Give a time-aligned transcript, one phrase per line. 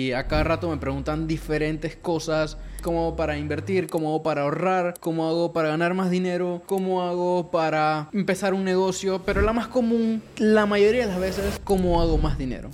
[0.00, 4.94] Y a cada rato me preguntan diferentes cosas, cómo para invertir, cómo hago para ahorrar,
[4.98, 9.68] cómo hago para ganar más dinero, cómo hago para empezar un negocio, pero la más
[9.68, 12.70] común, la mayoría de las veces, cómo hago más dinero.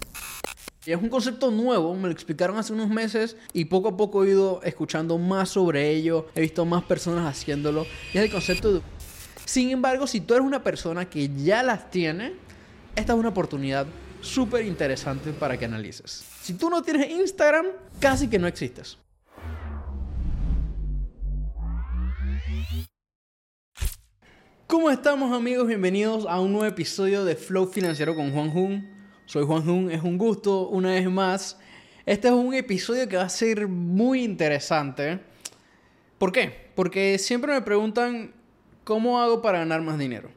[0.85, 4.23] Y es un concepto nuevo, me lo explicaron hace unos meses y poco a poco
[4.23, 8.73] he ido escuchando más sobre ello, he visto más personas haciéndolo y es el concepto
[8.73, 8.83] de...
[9.47, 12.35] Sin embargo, si tú eres una persona que ya las tiene,
[12.95, 13.85] esta es una oportunidad
[14.21, 16.36] súper interesante para que analices.
[16.47, 17.67] Si tú no tienes Instagram,
[17.99, 18.99] casi que no existes.
[24.69, 25.67] ¿Cómo estamos amigos?
[25.67, 28.89] Bienvenidos a un nuevo episodio de Flow Financiero con Juan Jun.
[29.25, 31.59] Soy Juan Jun, es un gusto una vez más.
[32.05, 35.19] Este es un episodio que va a ser muy interesante.
[36.17, 36.71] ¿Por qué?
[36.77, 38.33] Porque siempre me preguntan
[38.85, 40.31] cómo hago para ganar más dinero.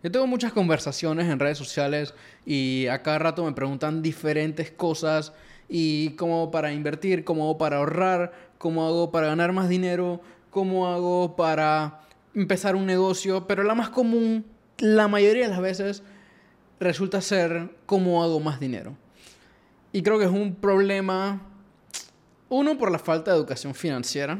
[0.00, 5.32] Yo tengo muchas conversaciones en redes sociales y a cada rato me preguntan diferentes cosas
[5.68, 11.36] y cómo para invertir, cómo para ahorrar, cómo hago para ganar más dinero, cómo hago
[11.36, 12.00] para
[12.34, 14.44] empezar un negocio, pero la más común,
[14.78, 16.02] la mayoría de las veces,
[16.78, 18.96] resulta ser cómo hago más dinero.
[19.92, 21.42] Y creo que es un problema,
[22.48, 24.38] uno, por la falta de educación financiera.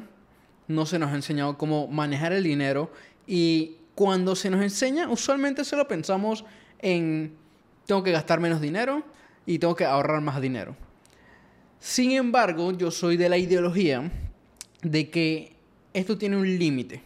[0.69, 2.91] No se nos ha enseñado cómo manejar el dinero
[3.27, 6.45] y cuando se nos enseña, usualmente solo pensamos
[6.81, 7.35] en
[7.87, 9.03] tengo que gastar menos dinero
[9.47, 10.77] y tengo que ahorrar más dinero.
[11.87, 14.11] Sin embargo, yo soy de la ideología
[14.83, 15.53] de que
[15.95, 17.01] esto tiene un límite.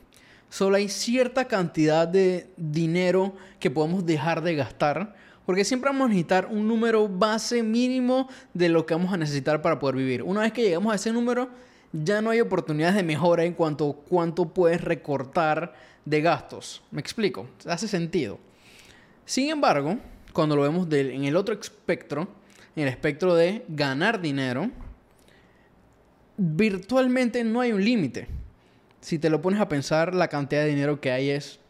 [0.49, 5.15] Solo hay cierta cantidad de dinero que podemos dejar de gastar,
[5.45, 9.61] porque siempre vamos a necesitar un número base mínimo de lo que vamos a necesitar
[9.61, 10.23] para poder vivir.
[10.23, 11.51] Una vez que llegamos a ese número,
[11.93, 15.75] ya no hay oportunidades de mejora en cuanto a cuánto puedes recortar
[16.07, 16.83] de gastos.
[16.91, 17.47] ¿Me explico?
[17.67, 18.39] Hace sentido.
[19.27, 19.99] Sin embargo,
[20.33, 22.40] cuando lo vemos en el otro espectro,
[22.77, 24.71] en el espectro de ganar dinero,
[26.37, 28.29] virtualmente no hay un límite.
[29.01, 31.61] Si te lo pones a pensar, la cantidad de dinero que hay es,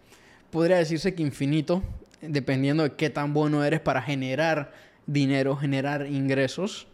[0.51, 1.83] podría decirse que infinito,
[2.21, 4.73] dependiendo de qué tan bueno eres para generar
[5.07, 6.87] dinero, generar ingresos.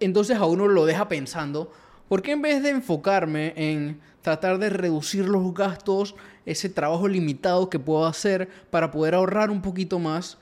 [0.00, 1.72] Entonces a uno lo deja pensando,
[2.08, 6.14] ¿por qué en vez de enfocarme en tratar de reducir los gastos,
[6.46, 10.38] ese trabajo limitado que puedo hacer para poder ahorrar un poquito más,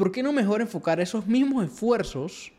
[0.00, 2.52] ¿por qué no mejor enfocar esos mismos esfuerzos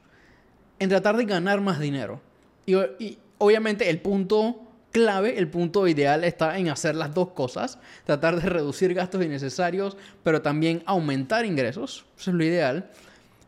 [0.78, 2.22] en tratar de ganar más dinero?
[2.68, 8.40] Y, obviamente el punto clave, el punto ideal está en hacer las dos cosas, tratar
[8.40, 12.92] de reducir gastos innecesarios, pero también aumentar ingresos, eso es lo ideal.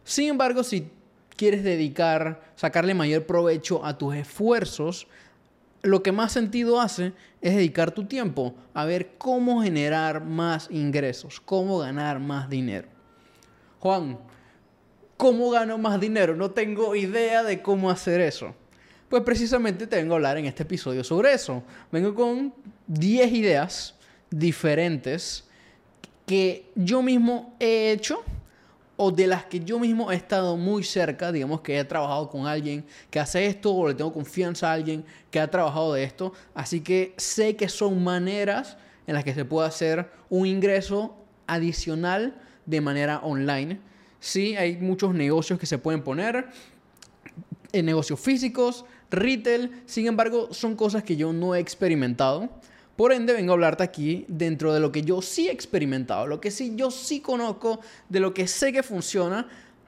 [0.03, 0.89] Sin embargo, si
[1.37, 5.05] quieres dedicar, sacarle mayor provecho a tus esfuerzos,
[5.83, 11.39] lo que más sentido hace es dedicar tu tiempo a ver cómo generar más ingresos,
[11.39, 12.92] cómo ganar más dinero.
[13.83, 14.17] Juan,
[15.17, 16.37] ¿cómo gano más dinero?
[16.37, 18.55] No tengo idea de cómo hacer eso.
[19.09, 21.61] Pues precisamente te vengo a hablar en este episodio sobre eso.
[21.91, 22.53] Vengo con
[22.87, 23.95] 10 ideas
[24.29, 25.43] diferentes
[26.25, 28.23] que yo mismo he hecho
[28.95, 32.47] o de las que yo mismo he estado muy cerca, digamos que he trabajado con
[32.47, 36.31] alguien que hace esto o le tengo confianza a alguien que ha trabajado de esto,
[36.55, 38.77] así que sé que son maneras
[39.07, 41.17] en las que se puede hacer un ingreso
[41.47, 43.79] adicional de manera online.
[44.19, 46.47] Sí, hay muchos negocios que se pueden poner,
[47.71, 52.49] en negocios físicos, retail, sin embargo, son cosas que yo no he experimentado.
[52.95, 56.39] Por ende, vengo a hablarte aquí dentro de lo que yo sí he experimentado, lo
[56.39, 57.79] que sí yo sí conozco,
[58.09, 59.47] de lo que sé que funciona,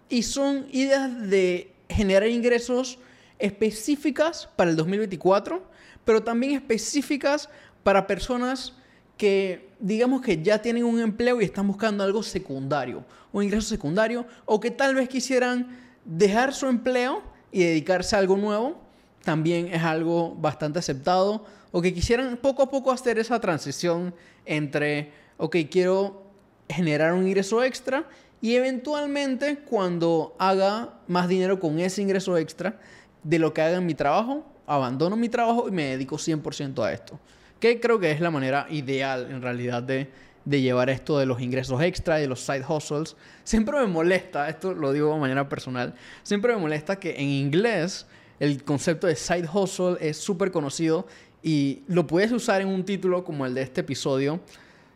[0.09, 2.97] y son ideas de generar ingresos
[3.37, 5.63] específicas para el 2024,
[6.03, 7.49] pero también específicas
[7.83, 8.73] para personas
[9.17, 14.25] que digamos que ya tienen un empleo y están buscando algo secundario, un ingreso secundario,
[14.45, 18.81] o que tal vez quisieran dejar su empleo y dedicarse a algo nuevo,
[19.23, 25.11] también es algo bastante aceptado o que quisieran poco a poco hacer esa transición entre,
[25.37, 26.23] ok, quiero
[26.67, 28.09] generar un ingreso extra
[28.41, 32.79] y eventualmente cuando haga más dinero con ese ingreso extra
[33.21, 36.91] de lo que haga en mi trabajo, abandono mi trabajo y me dedico 100% a
[36.91, 37.19] esto.
[37.59, 40.09] Que creo que es la manera ideal en realidad de,
[40.45, 43.15] llevar esto de los ingresos extra y de los side hustles.
[43.43, 48.05] Siempre me molesta, esto lo digo de manera personal, siempre me molesta que en inglés
[48.39, 51.07] el concepto de side hustle es súper conocido
[51.41, 54.39] y lo puedes usar en un título como el de este episodio.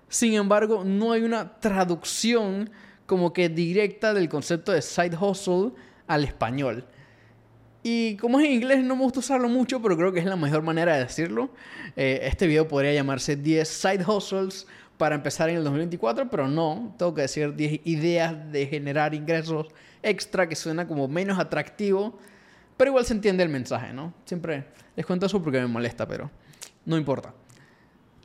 [0.08, 2.70] Sin embargo, no hay una traducción
[3.06, 5.72] como que directa del concepto de side hustle
[6.08, 6.86] al español.
[7.81, 10.36] Y como es en inglés, no me gusta usarlo mucho, pero creo que es la
[10.36, 11.50] mejor manera de decirlo.
[11.96, 14.68] Eh, este video podría llamarse 10 side hustles
[14.98, 19.68] para empezar en el 2024, pero no, tengo que decir 10 ideas de generar ingresos
[20.04, 22.18] extra que suena como menos atractivo
[22.78, 24.14] Pero igual se entiende el mensaje, ¿no?
[24.26, 24.66] Siempre
[24.96, 26.30] les cuento eso porque me molesta, pero
[26.86, 27.34] no importa.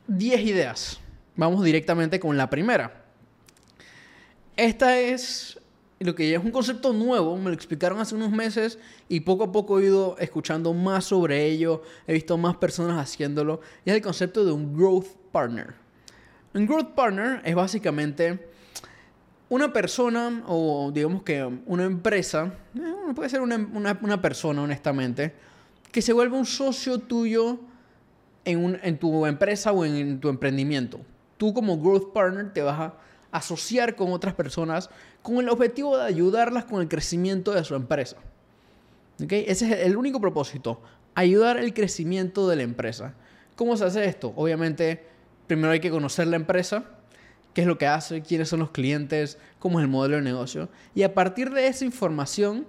[0.07, 0.99] 10 ideas.
[1.35, 3.03] Vamos directamente con la primera.
[4.55, 5.59] Esta es
[5.99, 8.77] lo que es un concepto nuevo, me lo explicaron hace unos meses
[9.07, 13.61] y poco a poco he ido escuchando más sobre ello, he visto más personas haciéndolo,
[13.85, 15.73] y es el concepto de un growth partner.
[16.53, 18.49] Un growth partner es básicamente
[19.47, 23.57] una persona o digamos que una empresa, eh, puede ser una,
[24.01, 25.33] una, persona honestamente,
[25.91, 27.59] que se vuelve un socio tuyo
[28.43, 30.99] en, en tu empresa o en tu emprendimiento.
[31.37, 32.93] Tú como growth partner te vas a
[33.37, 34.89] asociar con otras personas
[35.21, 38.17] con el objetivo de ayudarlas con el crecimiento de su empresa.
[39.23, 39.45] ¿Okay?
[39.47, 40.81] Ese es el único propósito,
[41.15, 43.13] ayudar el crecimiento de la empresa.
[43.55, 44.33] ¿Cómo se hace esto?
[44.35, 45.05] Obviamente,
[45.47, 46.85] primero hay que conocer la empresa,
[47.53, 50.69] qué es lo que hace, quiénes son los clientes, cómo es el modelo de negocio.
[50.93, 52.67] Y a partir de esa información,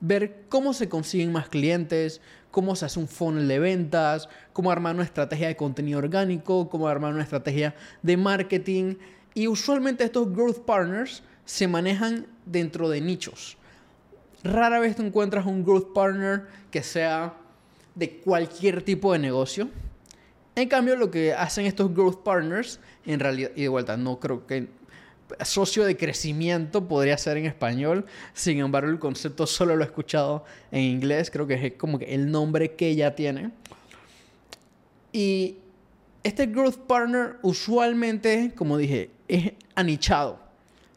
[0.00, 4.94] ver cómo se consiguen más clientes, cómo se hace un funnel de ventas, cómo armar
[4.94, 8.94] una estrategia de contenido orgánico, cómo armar una estrategia de marketing.
[9.38, 13.56] Y usualmente estos growth partners se manejan dentro de nichos.
[14.42, 17.34] Rara vez te encuentras un growth partner que sea
[17.94, 19.68] de cualquier tipo de negocio.
[20.56, 24.44] En cambio, lo que hacen estos growth partners, en realidad, y de vuelta, no creo
[24.44, 24.70] que
[25.44, 28.06] socio de crecimiento podría ser en español.
[28.34, 31.30] Sin embargo, el concepto solo lo he escuchado en inglés.
[31.30, 33.52] Creo que es como que el nombre que ya tiene.
[35.12, 35.58] Y
[36.24, 40.38] este growth partner usualmente, como dije, es anichado.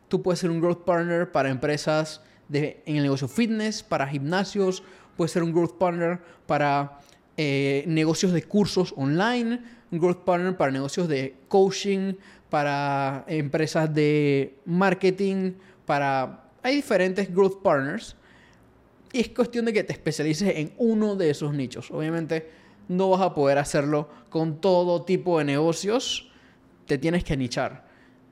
[0.08, 4.84] Tú puedes ser un growth partner para empresas de, en el negocio fitness, para gimnasios,
[5.16, 7.00] puedes ser un growth partner para
[7.38, 9.62] eh, negocios de cursos online,
[9.92, 12.14] un growth partner para negocios de coaching,
[12.50, 15.54] para empresas de marketing,
[15.86, 16.50] para...
[16.64, 18.16] Hay diferentes growth partners
[19.14, 21.90] y es cuestión de que te especialices en uno de esos nichos.
[21.92, 22.50] Obviamente
[22.88, 26.30] no vas a poder hacerlo con todo tipo de negocios,
[26.86, 27.91] te tienes que nichar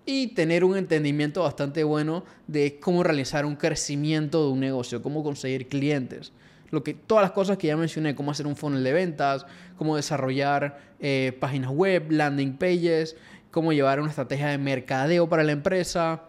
[0.10, 5.24] y tener un entendimiento bastante bueno de cómo realizar un crecimiento de un negocio, cómo
[5.24, 6.34] conseguir clientes.
[6.72, 9.46] Lo que, todas las cosas que ya mencioné, cómo hacer un funnel de ventas,
[9.78, 13.18] cómo desarrollar eh, páginas web, landing pages,
[13.52, 16.24] cómo llevar una estrategia de mercadeo para la empresa.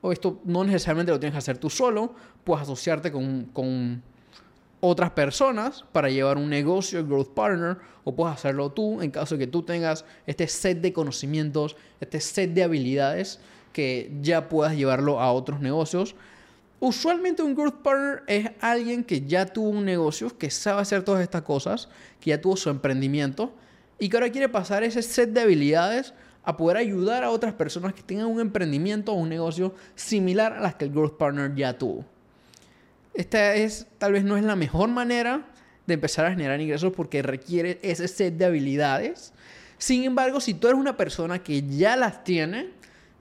[0.00, 4.02] O esto no necesariamente lo tienes que hacer tú solo, puedes asociarte con, con
[4.80, 9.44] otras personas para llevar un negocio, growth partner, o puedes hacerlo tú en caso de
[9.44, 13.40] que tú tengas este set de conocimientos, este set de habilidades
[13.72, 16.14] que ya puedas llevarlo a otros negocios.
[16.80, 21.22] Usualmente un growth partner es alguien que ya tuvo un negocio, que sabe hacer todas
[21.22, 21.88] estas cosas,
[22.20, 23.52] que ya tuvo su emprendimiento
[23.98, 27.92] y que ahora quiere pasar ese set de habilidades a poder ayudar a otras personas
[27.92, 31.76] que tengan un emprendimiento o un negocio similar a las que el growth partner ya
[31.76, 32.06] tuvo.
[33.14, 35.46] Esta es, tal vez no es la mejor manera
[35.86, 39.32] de empezar a generar ingresos porque requiere ese set de habilidades.
[39.78, 42.70] Sin embargo, si tú eres una persona que ya las tiene,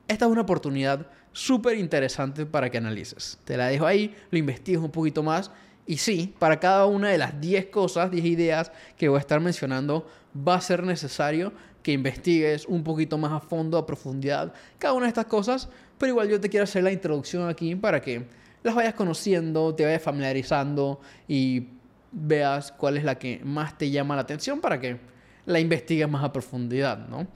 [0.08, 3.40] esta es una oportunidad súper interesante para que analices.
[3.46, 5.52] Te la dejo ahí, lo investigues un poquito más.
[5.86, 9.40] Y sí, para cada una de las 10 cosas, 10 ideas que voy a estar
[9.40, 11.52] mencionando, va a ser necesario
[11.82, 15.70] que investigues un poquito más a fondo, a profundidad, cada una de estas cosas.
[15.98, 18.28] Pero igual yo te quiero hacer la introducción aquí para que
[18.64, 21.68] las vayas conociendo, te vayas familiarizando y
[22.12, 25.00] veas cuál es la que más te llama la atención para que
[25.46, 27.28] la investigues más a profundidad, ¿no?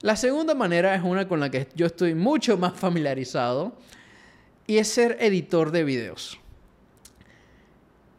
[0.00, 3.76] La segunda manera es una con la que yo estoy mucho más familiarizado
[4.66, 6.38] y es ser editor de videos.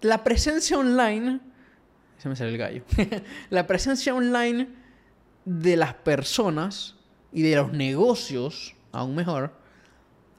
[0.02, 1.40] La presencia online,
[2.18, 2.84] se me sale el gallo,
[3.50, 4.68] la presencia online
[5.46, 6.96] de las personas
[7.32, 9.54] y de los negocios, aún mejor,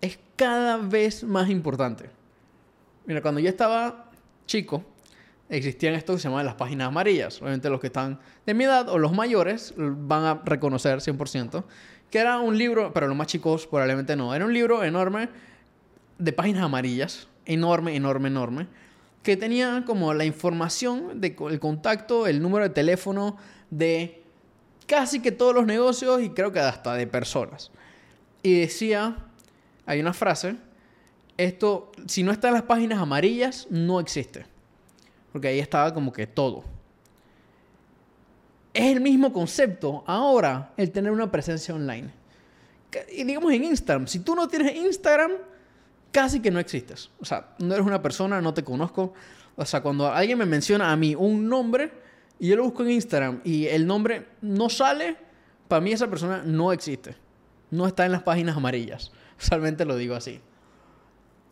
[0.00, 2.11] es cada vez más importante.
[3.07, 4.11] Mira, cuando yo estaba
[4.47, 4.85] chico,
[5.49, 7.40] existían esto que se llaman las páginas amarillas.
[7.42, 11.64] Obviamente los que están de mi edad o los mayores van a reconocer 100%,
[12.11, 15.28] que era un libro, pero los más chicos probablemente no, era un libro enorme
[16.19, 18.66] de páginas amarillas, enorme, enorme, enorme,
[19.23, 23.37] que tenía como la información de el contacto, el número de teléfono
[23.71, 24.23] de
[24.87, 27.71] casi que todos los negocios y creo que hasta de personas.
[28.42, 29.16] Y decía
[29.87, 30.56] hay una frase,
[31.37, 34.44] esto, si no está en las páginas amarillas, no existe.
[35.32, 36.64] Porque ahí estaba como que todo.
[38.75, 42.10] Es el mismo concepto ahora el tener una presencia online.
[43.12, 45.32] Y digamos en Instagram, si tú no tienes Instagram,
[46.12, 47.10] casi que no existes.
[47.20, 49.14] O sea, no eres una persona, no te conozco.
[49.56, 51.90] O sea, cuando alguien me menciona a mí un nombre
[52.38, 55.16] y yo lo busco en Instagram y el nombre no sale,
[55.68, 57.14] para mí esa persona no existe.
[57.70, 59.12] No está en las páginas amarillas.
[59.40, 60.40] Usualmente lo digo así.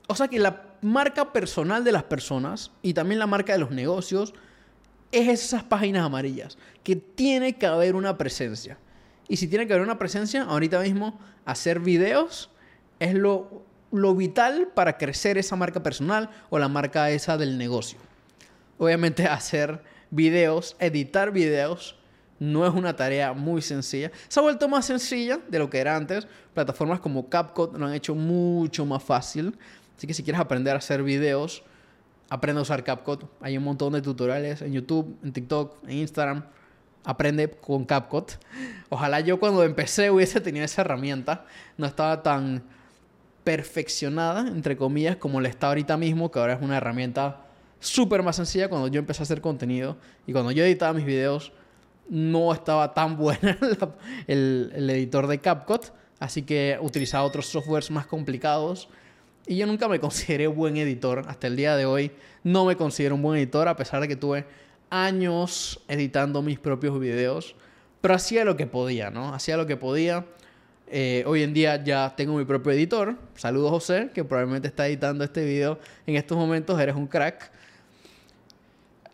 [0.08, 3.70] O sea que la marca personal de las personas y también la marca de los
[3.70, 4.34] negocios
[5.12, 8.78] es esas páginas amarillas, que tiene que haber una presencia.
[9.28, 12.50] Y si tiene que haber una presencia, ahorita mismo hacer videos
[12.98, 17.98] es lo, lo vital para crecer esa marca personal o la marca esa del negocio.
[18.78, 21.97] Obviamente hacer videos, editar videos,
[22.38, 24.10] no es una tarea muy sencilla.
[24.28, 26.26] Se ha vuelto más sencilla de lo que era antes.
[26.54, 29.56] Plataformas como CapCut lo han hecho mucho más fácil.
[29.96, 31.62] Así que si quieres aprender a hacer videos,
[32.30, 33.24] aprende a usar CapCut.
[33.40, 36.44] Hay un montón de tutoriales en YouTube, en TikTok, en Instagram.
[37.04, 38.32] Aprende con CapCut.
[38.88, 41.46] Ojalá yo cuando empecé hubiese tenido esa herramienta.
[41.76, 42.62] No estaba tan
[43.42, 47.46] perfeccionada, entre comillas, como la está ahorita mismo, que ahora es una herramienta
[47.80, 49.96] súper más sencilla cuando yo empecé a hacer contenido.
[50.26, 51.52] Y cuando yo editaba mis videos,
[52.08, 53.58] no estaba tan buena
[54.26, 55.86] el, el, editor de CapCut,
[56.18, 58.88] así que utilizaba otros softwares más complicados.
[59.46, 61.24] Y yo nunca me consideré buen editor.
[61.28, 62.12] Hasta el día de hoy
[62.44, 64.44] no me considero un buen editor, a pesar de que tuve
[64.90, 67.54] años editando mis propios videos.
[68.00, 69.34] Pero hacía lo que podía, ¿no?
[69.34, 70.24] Hacía lo que podía.
[70.90, 73.16] Eh, hoy en día ya tengo mi propio editor.
[73.34, 76.80] Saludos José, que probablemente está editando este video en estos momentos.
[76.80, 77.50] Eres un crack.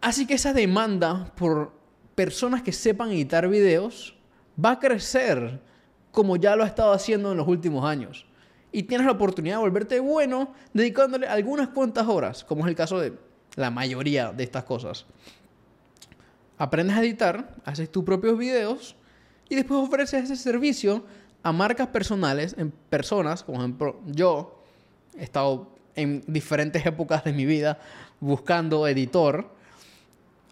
[0.00, 1.72] Así que esa demanda por
[2.14, 4.16] personas que sepan editar videos
[4.62, 5.60] va a crecer
[6.10, 8.26] como ya lo ha estado haciendo en los últimos años.
[8.72, 12.98] Y tienes la oportunidad de volverte bueno dedicándole algunas cuantas horas, como es el caso
[13.00, 13.12] de
[13.56, 15.06] la mayoría de estas cosas.
[16.58, 18.96] Aprendes a editar, haces tus propios videos
[19.48, 21.04] y después ofreces ese servicio
[21.42, 24.62] a marcas personales, en personas, como ejemplo yo,
[25.18, 27.78] he estado en diferentes épocas de mi vida
[28.18, 29.54] buscando editor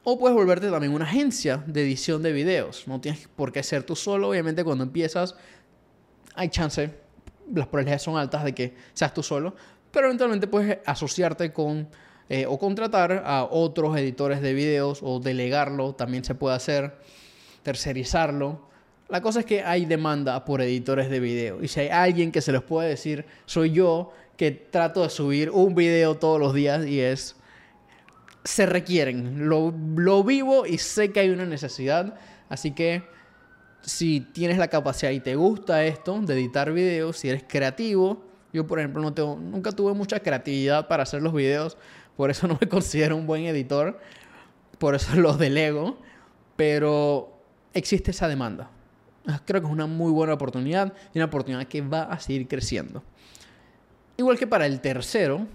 [0.04, 2.86] o puedes volverte también una agencia de edición de videos.
[2.88, 4.28] No tienes por qué ser tú solo.
[4.28, 5.36] Obviamente cuando empiezas
[6.34, 6.90] hay chance,
[7.52, 9.54] las probabilidades son altas de que seas tú solo.
[9.90, 11.88] Pero eventualmente puedes asociarte con
[12.28, 15.94] eh, o contratar a otros editores de videos o delegarlo.
[15.94, 16.96] También se puede hacer.
[17.62, 18.72] Tercerizarlo.
[19.08, 21.62] La cosa es que hay demanda por editores de video.
[21.62, 25.50] Y si hay alguien que se los puede decir, soy yo que trato de subir
[25.50, 27.36] un video todos los días y es
[28.44, 29.48] se requieren.
[29.48, 32.14] Lo, lo vivo y sé que hay una necesidad.
[32.48, 33.04] Así que
[33.82, 38.66] si tienes la capacidad y te gusta esto de editar videos, si eres creativo, yo
[38.66, 41.76] por ejemplo no tengo, nunca tuve mucha creatividad para hacer los videos,
[42.16, 43.98] por eso no me considero un buen editor,
[44.78, 45.98] por eso los delego,
[46.56, 47.40] pero
[47.74, 48.70] existe esa demanda.
[49.44, 53.04] Creo que es una muy buena oportunidad y una oportunidad que va a seguir creciendo.
[54.16, 55.46] Igual que para el tercero,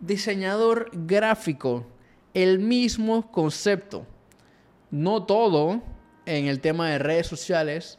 [0.00, 1.86] diseñador gráfico,
[2.34, 4.06] el mismo concepto.
[4.90, 5.82] No todo
[6.26, 7.98] en el tema de redes sociales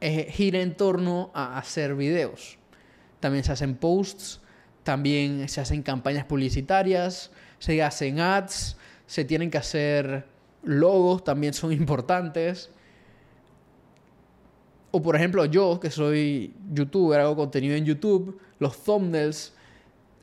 [0.00, 2.58] eh, gira en torno a hacer videos.
[3.20, 4.40] También se hacen posts,
[4.82, 8.76] también se hacen campañas publicitarias, se hacen ads,
[9.06, 10.26] se tienen que hacer
[10.64, 12.70] logos, también son importantes.
[14.90, 19.54] O por ejemplo yo, que soy youtuber, hago contenido en YouTube, los thumbnails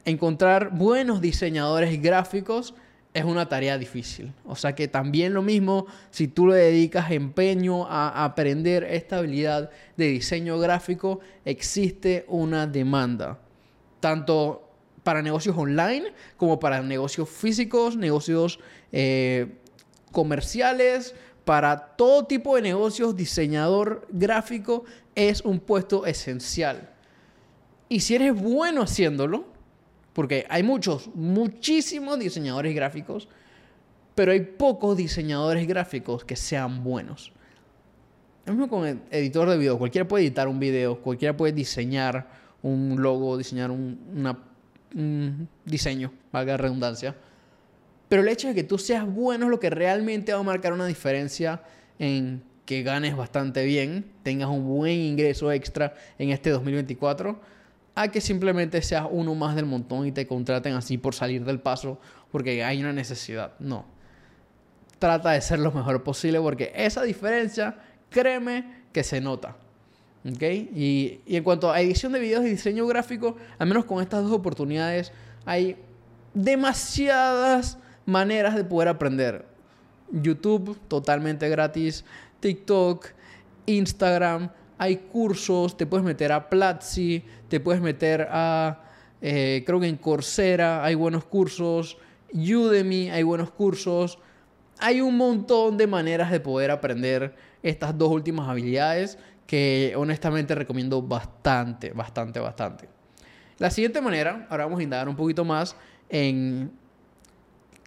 [0.06, 2.74] encontrar buenos diseñadores gráficos
[3.14, 4.34] es una tarea difícil.
[4.46, 9.72] O sea que también lo mismo, si tú le dedicas empeño a aprender esta habilidad
[9.98, 13.40] de diseño gráfico, existe una demanda.
[14.00, 14.70] Tanto
[15.04, 18.60] para negocios online como para negocios físicos, negocios
[18.92, 19.58] eh,
[20.12, 24.84] comerciales, para todo tipo de negocios, diseñador gráfico
[25.16, 26.92] es un puesto esencial.
[27.88, 29.48] Y si eres bueno haciéndolo,
[30.14, 33.28] porque hay muchos, muchísimos diseñadores gráficos,
[34.16, 37.32] pero hay pocos diseñadores gráficos que sean buenos.
[38.46, 39.78] Lo mismo con el editor de video.
[39.78, 42.28] Cualquiera puede editar un video, cualquiera puede diseñar
[42.62, 44.36] un logo, diseñar un,
[44.96, 47.16] un diseño, valga la redundancia.
[48.08, 50.74] Pero el hecho de que tú seas bueno es lo que realmente va a marcar
[50.74, 51.62] una diferencia
[52.00, 57.59] en que ganes bastante bien, tengas un buen ingreso extra en este 2024
[58.02, 61.60] a que simplemente seas uno más del montón y te contraten así por salir del
[61.60, 62.00] paso
[62.32, 63.52] porque hay una necesidad.
[63.60, 63.84] No.
[65.00, 67.76] Trata de ser lo mejor posible porque esa diferencia,
[68.10, 69.58] créeme que se nota.
[70.26, 70.42] ¿Ok?
[70.42, 74.24] Y, y en cuanto a edición de videos y diseño gráfico, al menos con estas
[74.24, 75.12] dos oportunidades,
[75.46, 75.76] hay
[76.34, 79.46] demasiadas maneras de poder aprender.
[80.10, 82.06] YouTube totalmente gratis,
[82.40, 83.08] TikTok,
[83.66, 88.82] Instagram, hay cursos, te puedes meter a Platzi, te puedes meter a,
[89.22, 91.98] eh, creo que en Coursera hay buenos cursos,
[92.34, 94.20] Udemy hay buenos cursos.
[94.80, 101.02] Hay un montón de maneras de poder aprender estas dos últimas habilidades que honestamente recomiendo
[101.02, 102.88] bastante, bastante, bastante.
[103.58, 105.76] La siguiente manera, ahora vamos a indagar un poquito más
[106.08, 106.72] en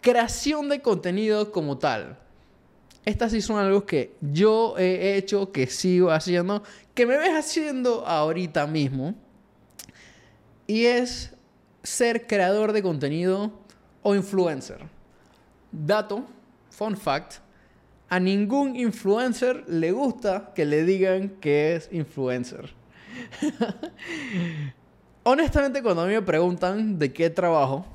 [0.01, 2.19] creación de contenido como tal.
[3.05, 8.05] Estas sí son algo que yo he hecho, que sigo haciendo, que me ves haciendo
[8.07, 9.13] ahorita mismo.
[10.67, 11.33] Y es
[11.83, 13.51] ser creador de contenido
[14.01, 14.79] o influencer.
[15.71, 16.25] Dato,
[16.69, 17.35] fun fact,
[18.07, 22.73] a ningún influencer le gusta que le digan que es influencer.
[25.23, 27.85] Honestamente, cuando a mí me preguntan de qué trabajo,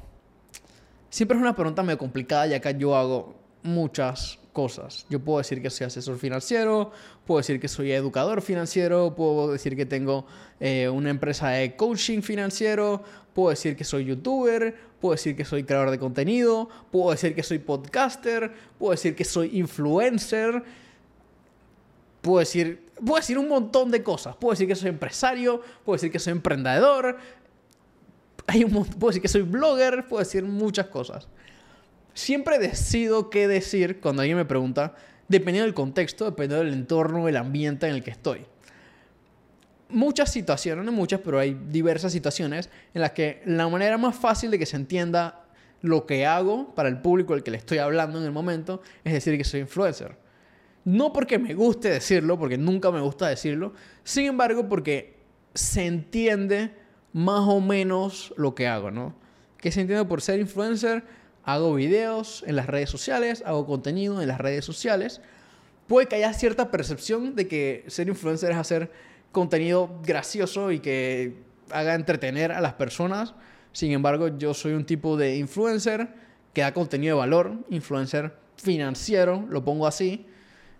[1.09, 3.35] siempre es una pregunta medio complicada, ya que yo hago
[3.69, 5.07] muchas cosas.
[5.09, 6.91] Yo puedo decir que soy asesor financiero,
[7.27, 10.27] puedo decir que soy educador financiero, puedo decir que tengo
[10.59, 13.03] eh, una empresa de coaching financiero,
[13.35, 17.43] puedo decir que soy youtuber, puedo decir que soy creador de contenido, puedo decir que
[17.43, 20.65] soy podcaster, puedo decir que soy influencer,
[22.21, 24.35] puedo decir, puedo decir un montón de cosas.
[24.35, 27.17] Puedo decir que soy empresario, puedo decir que soy emprendedor,
[28.49, 31.29] hay un, puedo decir que soy blogger, puedo decir muchas cosas.
[32.19, 34.97] Siempre decido qué decir cuando alguien me pregunta,
[35.29, 38.45] dependiendo del contexto, dependiendo del entorno, el ambiente en el que estoy.
[39.89, 44.51] Muchas situaciones, no muchas, pero hay diversas situaciones en las que la manera más fácil
[44.51, 45.45] de que se entienda
[45.81, 49.13] lo que hago para el público al que le estoy hablando en el momento es
[49.13, 50.17] decir que soy influencer.
[50.85, 55.21] No porque me guste decirlo, porque nunca me gusta decirlo, sin embargo porque
[55.55, 56.73] se entiende
[57.13, 59.15] más o menos lo que hago, ¿no?
[59.57, 61.05] Que se entiende por ser influencer,
[61.49, 65.23] hago videos en las redes sociales, hago contenido en las redes sociales.
[65.87, 68.91] Puede que haya cierta percepción de que ser influencer es hacer
[69.33, 71.39] contenido gracioso y que
[71.71, 73.33] haga entretener a las personas.
[73.73, 76.09] Sin embargo, yo soy un tipo de influencer
[76.53, 80.27] que da contenido de valor, influencer financiero, lo pongo así.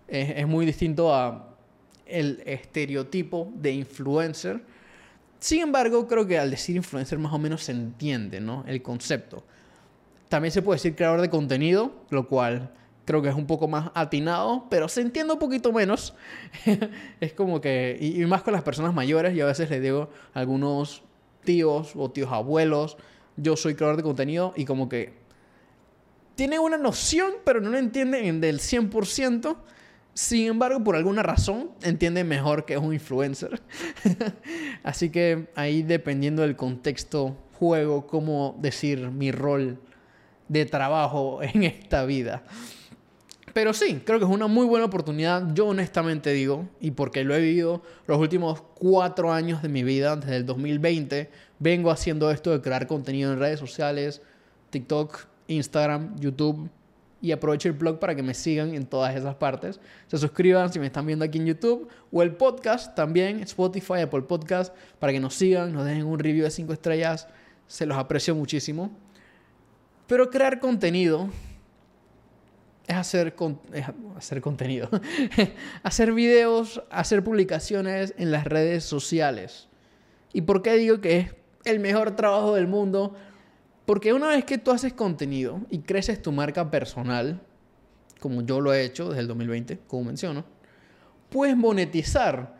[0.07, 1.57] Es, muy distinto a
[2.05, 4.61] el estereotipo de influencer.
[5.41, 8.65] Sin embargo, creo que al decir influencer más o menos se entiende, ¿no?
[8.67, 9.45] El concepto.
[10.29, 12.71] También se puede decir creador de contenido, lo cual
[13.09, 16.15] creo que es un poco más atinado, pero se entiende un poquito menos.
[17.21, 20.41] es como que, y, más con las personas mayores, yo a veces les digo a
[20.41, 21.03] algunos
[21.43, 22.99] tíos o tíos abuelos,
[23.39, 25.15] yo soy creador de contenido y como que
[26.35, 29.57] tienen una noción, pero no lo entienden del 100%.
[30.13, 33.63] Sin embargo, por alguna razón, entienden mejor que es un influencer.
[34.83, 39.81] Así que ahí dependiendo del contexto, juego, cómo decir mi rol
[40.49, 42.43] de trabajo en esta vida.
[43.53, 45.53] Pero sí, creo que es una muy buena oportunidad.
[45.55, 50.17] Yo honestamente digo, y porque lo he vivido los últimos cuatro años de mi vida,
[50.17, 54.23] desde el 2020, vengo haciendo esto de crear contenido en redes sociales,
[54.71, 56.71] TikTok, Instagram, YouTube,
[57.21, 59.81] y aprovecho el blog para que me sigan en todas esas partes.
[60.07, 64.23] Se suscriban si me están viendo aquí en YouTube o el podcast también, Spotify, Apple
[64.23, 67.27] Podcast, para que nos sigan, nos dejen un review de 5 estrellas.
[67.67, 68.97] Se los aprecio muchísimo.
[70.09, 71.29] Pero crear contenido
[72.87, 73.37] es hacer,
[74.17, 74.89] hacer contenido.
[75.83, 79.69] hacer videos, hacer publicaciones en las redes sociales.
[80.33, 83.15] ¿Y por qué digo que es el mejor trabajo del mundo?
[83.85, 87.43] Porque una vez que tú haces contenido y creces tu marca personal,
[88.19, 90.47] como yo lo he hecho desde el 2020, como menciono,
[91.29, 92.59] puedes monetizar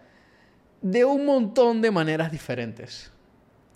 [0.83, 3.11] de un montón de maneras diferentes.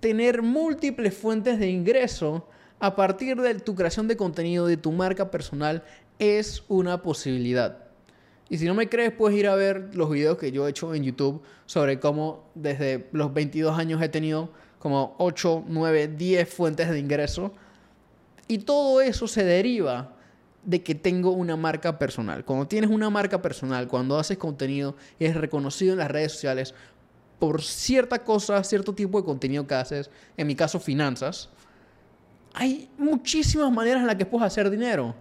[0.00, 2.48] Tener múltiples fuentes de ingreso
[2.82, 5.84] a partir de tu creación de contenido, de tu marca personal,
[6.18, 7.78] es una posibilidad.
[8.48, 10.92] Y si no me crees, puedes ir a ver los videos que yo he hecho
[10.92, 16.90] en YouTube sobre cómo desde los 22 años he tenido como 8, 9, 10 fuentes
[16.90, 17.52] de ingreso.
[18.48, 20.16] Y todo eso se deriva
[20.64, 22.44] de que tengo una marca personal.
[22.44, 26.74] Cuando tienes una marca personal, cuando haces contenido y es reconocido en las redes sociales
[27.38, 31.48] por cierta cosa, cierto tipo de contenido que haces, en mi caso finanzas,
[32.54, 35.14] hay muchísimas maneras en las que puedes hacer dinero.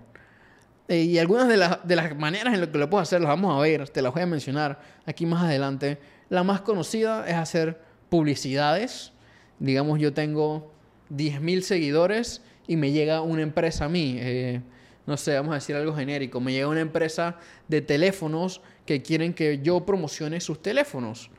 [0.87, 3.57] Eh, y algunas de, de las maneras en las que lo puedes hacer las vamos
[3.57, 5.99] a ver, te las voy a mencionar aquí más adelante.
[6.29, 9.13] La más conocida es hacer publicidades
[9.61, 10.73] digamos yo tengo
[11.11, 14.61] 10.000 seguidores y me llega una empresa a mí, eh,
[15.05, 19.33] no sé, vamos a decir algo genérico, me llega una empresa de teléfonos que quieren
[19.33, 21.29] que yo promocione sus teléfonos.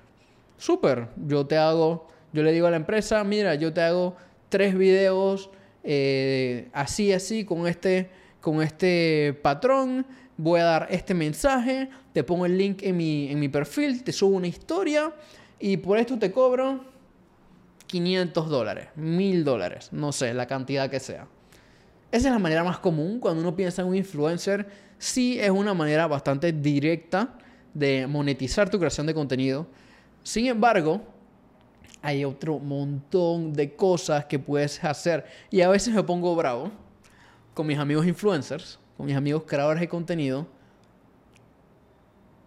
[0.57, 4.16] Súper, yo te hago, yo le digo a la empresa, mira, yo te hago
[4.48, 5.50] tres videos
[5.85, 12.47] eh, así, así, con este, con este patrón, voy a dar este mensaje, te pongo
[12.47, 15.12] el link en mi, en mi perfil, te subo una historia
[15.59, 16.85] y por esto te cobro
[17.87, 21.27] 500 dólares, 1000 dólares, no sé, la cantidad que sea.
[22.11, 24.66] Esa es la manera más común cuando uno piensa en un influencer.
[24.99, 27.38] Sí es una manera bastante directa
[27.73, 29.66] de monetizar tu creación de contenido.
[30.23, 31.03] Sin embargo,
[32.02, 35.24] hay otro montón de cosas que puedes hacer.
[35.50, 36.70] Y a veces me pongo bravo
[37.54, 40.46] con mis amigos influencers, con mis amigos creadores de contenido,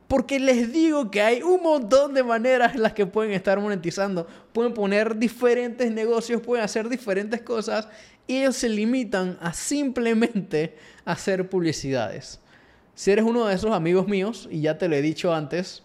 [0.07, 4.27] porque les digo que hay un montón de maneras en las que pueden estar monetizando.
[4.53, 7.87] Pueden poner diferentes negocios, pueden hacer diferentes cosas.
[8.27, 12.39] Y ellos se limitan a simplemente hacer publicidades.
[12.93, 15.83] Si eres uno de esos amigos míos, y ya te lo he dicho antes,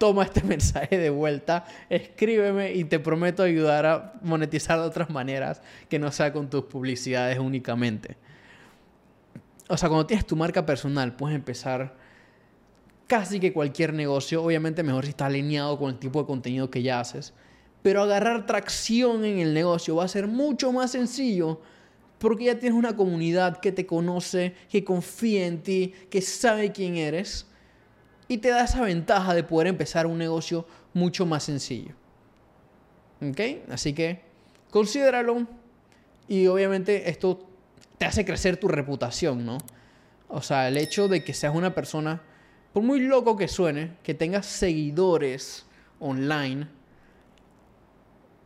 [0.00, 5.60] toma este mensaje de vuelta, escríbeme y te prometo ayudar a monetizar de otras maneras
[5.90, 8.16] que no sea con tus publicidades únicamente.
[9.68, 11.94] O sea, cuando tienes tu marca personal, puedes empezar
[13.06, 14.42] casi que cualquier negocio.
[14.42, 17.34] Obviamente mejor si está alineado con el tipo de contenido que ya haces.
[17.82, 21.60] Pero agarrar tracción en el negocio va a ser mucho más sencillo
[22.18, 26.96] porque ya tienes una comunidad que te conoce, que confía en ti, que sabe quién
[26.96, 27.49] eres
[28.30, 30.64] y te da esa ventaja de poder empezar un negocio
[30.94, 31.96] mucho más sencillo.
[33.20, 33.40] ¿Ok?
[33.72, 34.22] Así que
[34.70, 35.48] considéralo
[36.28, 37.48] y obviamente esto
[37.98, 39.58] te hace crecer tu reputación, ¿no?
[40.28, 42.22] O sea, el hecho de que seas una persona,
[42.72, 45.66] por muy loco que suene, que tengas seguidores
[45.98, 46.68] online,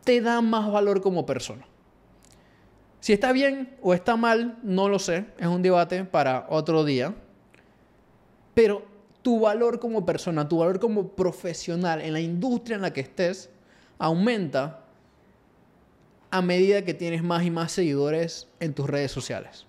[0.03, 1.66] te da más valor como persona.
[3.01, 7.14] Si está bien o está mal, no lo sé, es un debate para otro día.
[8.55, 8.93] Pero
[9.24, 13.48] tu valor como persona, tu valor como profesional en la industria en la que estés,
[13.98, 14.84] aumenta
[16.30, 19.64] a medida que tienes más y más seguidores en tus redes sociales.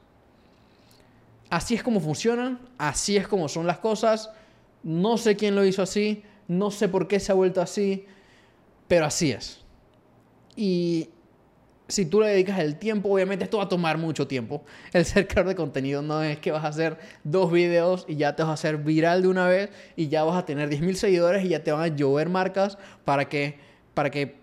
[1.50, 4.30] Así es como funcionan, así es como son las cosas.
[4.84, 8.08] No sé quién lo hizo así, no sé por qué se ha vuelto así,
[8.90, 9.62] pero así es.
[10.58, 11.12] Y
[11.88, 14.64] si tú le dedicas el tiempo, obviamente esto va a tomar mucho tiempo.
[14.94, 18.36] El ser creador de contenido no es que vas a hacer dos videos y ya
[18.36, 21.46] te vas a hacer viral de una vez y ya vas a tener 10.000 seguidores
[21.46, 23.60] y ya te van a llover marcas para que,
[23.94, 24.36] para que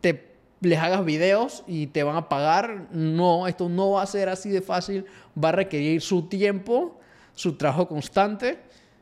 [0.00, 2.88] te les hagas videos y te van a pagar.
[2.92, 5.04] No, esto no va a ser así de fácil.
[5.42, 6.98] Va a requerir su tiempo,
[7.34, 8.60] su trabajo constante.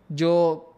[0.08, 0.74] Yo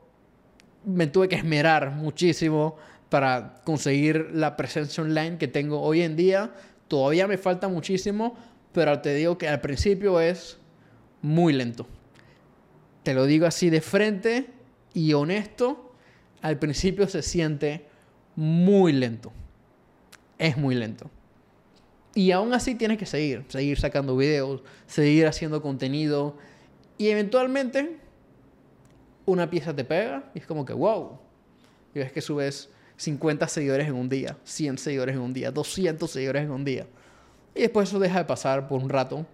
[0.84, 2.76] me tuve que esmerar muchísimo
[3.08, 6.50] para conseguir la presencia online que tengo hoy en día
[6.92, 8.36] Todavía me falta muchísimo,
[8.70, 10.58] pero te digo que al principio es
[11.22, 11.86] muy lento.
[13.02, 14.50] Te lo digo así de frente
[14.92, 15.94] y honesto,
[16.42, 17.86] al principio se siente
[18.36, 19.32] muy lento.
[20.36, 21.10] Es muy lento.
[22.14, 26.36] Y aún así tienes que seguir, seguir sacando videos, seguir haciendo contenido
[26.98, 28.00] y eventualmente
[29.24, 31.18] una pieza te pega y es como que wow.
[31.94, 32.68] Y ves que subes
[33.02, 36.86] 50 seguidores en un día, 100 seguidores en un día, 200 seguidores en un día.
[37.52, 39.26] Y después eso deja de pasar por un rato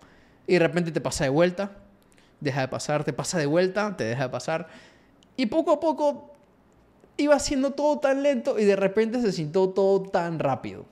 [0.46, 1.72] y de repente te pasa de vuelta,
[2.40, 4.68] deja de pasar, te pasa de vuelta, te deja de pasar.
[5.37, 6.33] Y poco a poco
[7.18, 10.87] iba siendo todo tan lento y de repente se sintió todo tan rápido.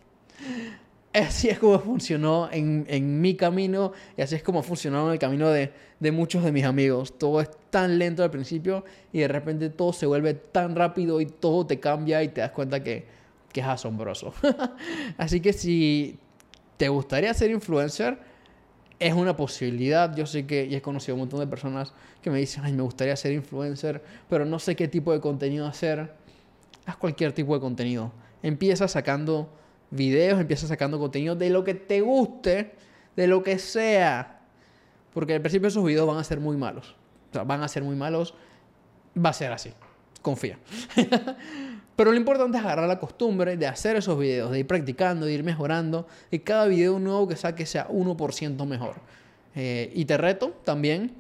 [1.17, 5.19] Así es como funcionó en, en mi camino y así es como funcionó en el
[5.19, 7.17] camino de, de muchos de mis amigos.
[7.17, 11.27] Todo es tan lento al principio y de repente todo se vuelve tan rápido y
[11.27, 13.07] todo te cambia y te das cuenta que,
[13.51, 14.35] que es asombroso.
[15.17, 16.19] así que si
[16.77, 18.19] te gustaría ser influencer,
[18.99, 20.15] es una posibilidad.
[20.15, 22.83] Yo sé que y he conocido un montón de personas que me dicen, ay, me
[22.83, 26.13] gustaría ser influencer, pero no sé qué tipo de contenido hacer.
[26.85, 28.13] Haz cualquier tipo de contenido.
[28.43, 29.49] Empieza sacando
[29.91, 32.73] videos, empieza sacando contenido de lo que te guste,
[33.17, 34.41] de lo que sea.
[35.13, 36.95] Porque al principio esos videos van a ser muy malos.
[37.33, 38.35] Van a ser muy malos.
[39.17, 39.73] Va a ser así.
[40.23, 40.59] Confía.
[41.97, 45.33] Pero lo importante es agarrar la costumbre de hacer esos videos, de ir practicando, de
[45.33, 46.07] ir mejorando.
[46.31, 48.97] Y cada video nuevo que saque sea 1% mejor.
[49.55, 51.15] Eh, y te reto también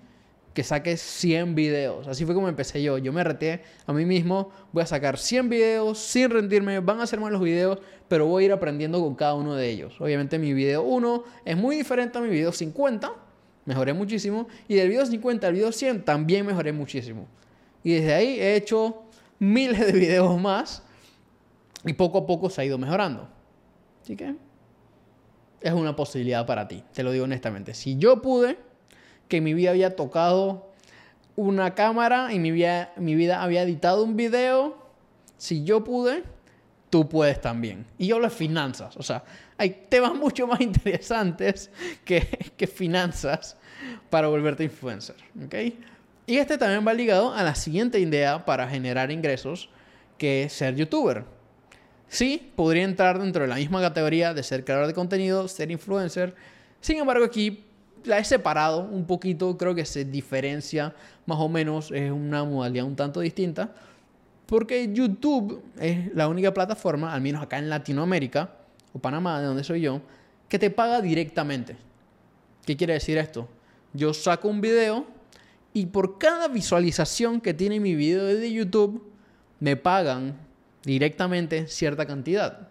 [0.56, 2.08] que saques 100 videos.
[2.08, 2.96] Así fue como empecé yo.
[2.96, 4.50] Yo me reté a mí mismo.
[4.72, 6.80] Voy a sacar 100 videos sin rendirme.
[6.80, 10.00] Van a ser malos videos, pero voy a ir aprendiendo con cada uno de ellos.
[10.00, 13.12] Obviamente mi video 1 es muy diferente a mi video 50.
[13.66, 14.48] Mejoré muchísimo.
[14.66, 17.28] Y del video 50 al video 100 también mejoré muchísimo.
[17.84, 19.02] Y desde ahí he hecho
[19.38, 20.82] miles de videos más.
[21.84, 23.28] Y poco a poco se ha ido mejorando.
[24.00, 24.34] Así que
[25.60, 26.82] es una posibilidad para ti.
[26.94, 27.74] Te lo digo honestamente.
[27.74, 28.56] Si yo pude
[29.28, 30.70] que mi vida había tocado
[31.36, 34.76] una cámara y mi vida, mi vida había editado un video.
[35.36, 36.24] Si yo pude,
[36.90, 37.86] tú puedes también.
[37.98, 38.96] Y yo de finanzas.
[38.96, 39.22] O sea,
[39.58, 41.70] hay temas mucho más interesantes
[42.04, 42.20] que,
[42.56, 43.56] que finanzas
[44.10, 45.16] para volverte influencer.
[45.44, 45.78] ¿okay?
[46.26, 49.68] Y este también va ligado a la siguiente idea para generar ingresos,
[50.18, 51.24] que ser youtuber.
[52.08, 56.34] Sí, podría entrar dentro de la misma categoría de ser creador de contenido, ser influencer.
[56.80, 57.65] Sin embargo, aquí
[58.06, 60.94] la he separado un poquito, creo que se diferencia
[61.26, 63.74] más o menos, es una modalidad un tanto distinta.
[64.46, 68.50] Porque YouTube es la única plataforma, al menos acá en Latinoamérica,
[68.92, 70.00] o Panamá, de donde soy yo,
[70.48, 71.76] que te paga directamente.
[72.64, 73.48] ¿Qué quiere decir esto?
[73.92, 75.06] Yo saco un video
[75.72, 79.10] y por cada visualización que tiene mi video de YouTube,
[79.60, 80.36] me pagan
[80.84, 82.68] directamente cierta cantidad.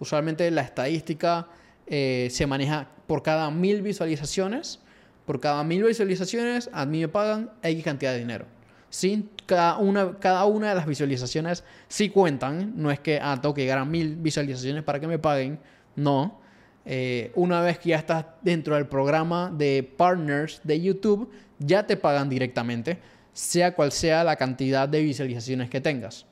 [0.00, 1.48] Usualmente la estadística
[1.86, 4.80] eh, se maneja por cada mil visualizaciones.
[5.26, 8.46] Por cada mil visualizaciones a mí me pagan X cantidad de dinero.
[8.90, 9.28] ¿Sí?
[9.46, 12.74] Cada una, cada una de las visualizaciones sí cuentan.
[12.76, 15.58] No es que ah, tengo que llegar a mil visualizaciones para que me paguen.
[15.96, 16.40] No.
[16.86, 21.96] Eh, una vez que ya estás dentro del programa de partners de YouTube, ya te
[21.96, 22.98] pagan directamente,
[23.32, 26.26] sea cual sea la cantidad de visualizaciones que tengas.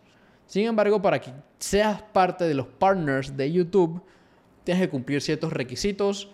[0.46, 4.02] Sin embargo, para que seas parte de los partners de YouTube,
[4.64, 6.28] tienes que cumplir ciertos requisitos.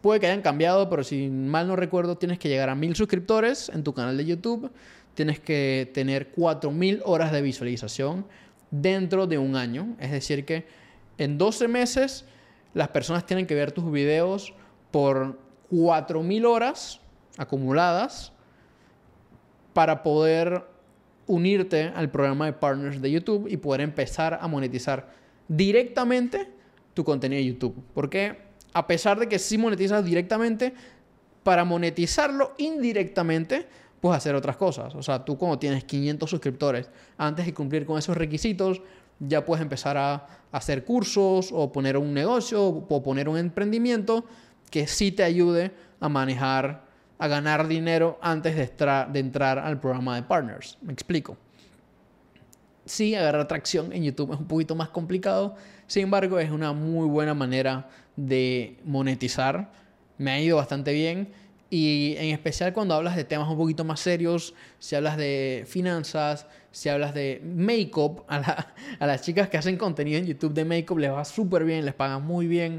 [0.00, 3.68] Puede que hayan cambiado, pero si mal no recuerdo, tienes que llegar a mil suscriptores
[3.68, 4.70] en tu canal de YouTube.
[5.14, 8.26] Tienes que tener 4000 horas de visualización
[8.70, 9.96] dentro de un año.
[10.00, 10.66] Es decir, que
[11.18, 12.24] en 12 meses
[12.74, 14.52] las personas tienen que ver tus videos
[14.90, 15.38] por
[15.70, 17.00] 4000 horas
[17.38, 18.32] acumuladas
[19.72, 20.64] para poder
[21.26, 25.10] unirte al programa de partners de YouTube y poder empezar a monetizar
[25.48, 26.53] directamente
[26.94, 27.74] tu contenido de YouTube.
[27.92, 28.38] Porque
[28.72, 30.74] a pesar de que sí monetizas directamente,
[31.42, 33.66] para monetizarlo indirectamente,
[34.00, 34.94] puedes hacer otras cosas.
[34.94, 38.82] O sea, tú como tienes 500 suscriptores, antes de cumplir con esos requisitos,
[39.20, 44.24] ya puedes empezar a hacer cursos o poner un negocio o poner un emprendimiento
[44.70, 46.84] que sí te ayude a manejar
[47.18, 48.66] a ganar dinero antes de,
[49.12, 50.78] de entrar al programa de partners.
[50.82, 51.36] Me explico.
[52.86, 55.54] Sí, agarrar tracción en YouTube es un poquito más complicado,
[55.86, 59.72] sin embargo es una muy buena manera de monetizar.
[60.18, 61.32] Me ha ido bastante bien
[61.70, 66.46] y en especial cuando hablas de temas un poquito más serios, si hablas de finanzas,
[66.70, 68.66] si hablas de make-up, a,
[69.00, 72.24] las chicas que hacen contenido en YouTube de make-up les va súper bien, les pagan
[72.24, 72.76] muy bien.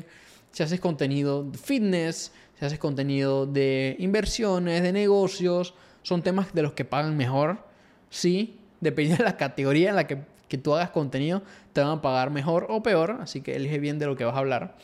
[0.51, 6.61] Si haces contenido de fitness, si haces contenido de inversiones, de negocios, son temas de
[6.61, 7.57] los que pagan mejor.
[8.09, 11.41] Sí, depende de la categoría en la que, que tú hagas contenido,
[11.73, 14.35] te van a pagar mejor o peor, así que elige bien de lo que vas
[14.35, 14.75] a hablar.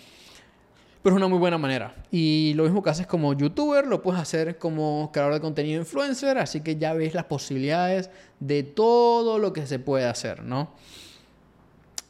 [1.01, 1.95] Pero es una muy buena manera.
[2.11, 6.37] Y lo mismo que haces como youtuber, lo puedes hacer como creador de contenido influencer,
[6.37, 10.71] así que ya ves las posibilidades de todo lo que se puede hacer, ¿no?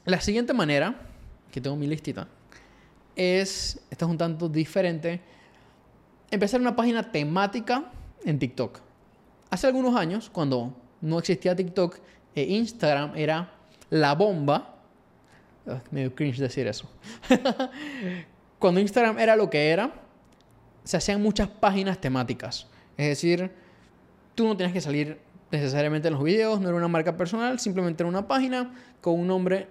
[0.04, 0.96] La siguiente manera,
[1.52, 2.28] que tengo mi listita,
[3.15, 5.22] es, esta es un tanto diferente,
[6.30, 7.91] empezar una página temática
[8.26, 8.80] en TikTok.
[9.50, 11.98] Hace algunos años, cuando no existía TikTok,
[12.36, 13.52] e Instagram era
[13.90, 14.76] la bomba.
[15.68, 16.90] Ah, medio cringe decir eso.
[18.60, 19.92] cuando Instagram era lo que era,
[20.84, 22.68] se hacían muchas páginas temáticas.
[22.98, 23.52] Es decir,
[24.36, 25.20] tú no tienes que salir
[25.52, 29.28] necesariamente en los videos, no era una marca personal, simplemente era una página con un
[29.28, 29.68] nombre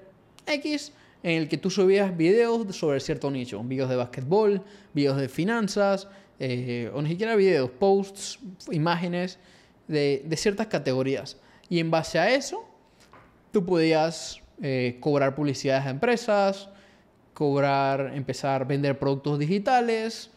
[0.46, 4.62] X en el que tú subías videos sobre cierto nicho, videos de básquetbol,
[4.94, 8.38] videos de finanzas, eh, o ni siquiera videos, posts,
[8.70, 9.38] imágenes
[9.90, 11.36] de, ciertas categorías.
[11.68, 12.64] Y en base a eso,
[13.52, 16.68] tú podías eh, cobrar publicidades a empresas,
[17.34, 20.30] cobrar, empezar a vender productos digitales,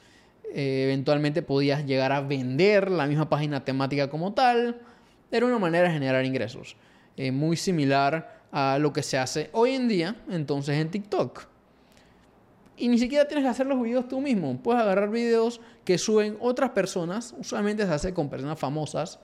[0.54, 4.82] eh, eventualmente podías llegar a vender la misma página temática como tal.
[5.32, 6.78] Era una manera de generar ingresos,
[7.18, 11.48] muy similar a lo que se hace hoy en día, entonces en TikTok.
[12.78, 14.58] Y ni siquiera tienes que hacer los videos tú mismo.
[14.62, 17.34] Puedes agarrar videos que suben otras personas.
[17.38, 19.20] Usualmente se hace con personas famosas.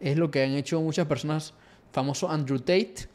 [0.00, 1.54] Es lo que han hecho muchas personas.
[1.92, 3.08] Famoso Andrew Tate.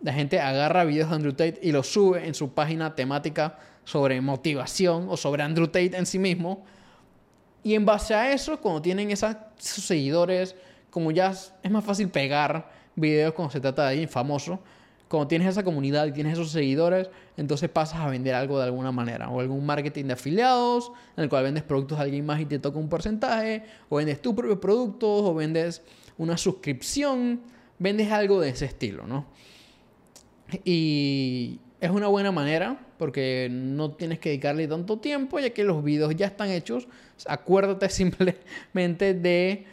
[0.00, 4.20] La gente agarra videos de Andrew Tate y los sube en su página temática sobre
[4.20, 6.64] motivación o sobre Andrew Tate en sí mismo.
[7.62, 10.56] Y en base a eso, cuando tienen esos seguidores,
[10.90, 14.60] como ya es más fácil pegar videos cuando se trata de alguien famoso,
[15.08, 18.92] cuando tienes esa comunidad y tienes esos seguidores, entonces pasas a vender algo de alguna
[18.92, 19.28] manera.
[19.28, 22.58] O algún marketing de afiliados, en el cual vendes productos a alguien más y te
[22.58, 23.62] toca un porcentaje.
[23.90, 25.82] O vendes tus propios productos, o vendes
[26.18, 27.40] una suscripción.
[27.78, 29.26] Vendes algo de ese estilo, ¿no?
[30.64, 35.82] Y es una buena manera porque no tienes que dedicarle tanto tiempo ya que los
[35.82, 36.86] videos ya están hechos.
[37.26, 39.66] Acuérdate simplemente de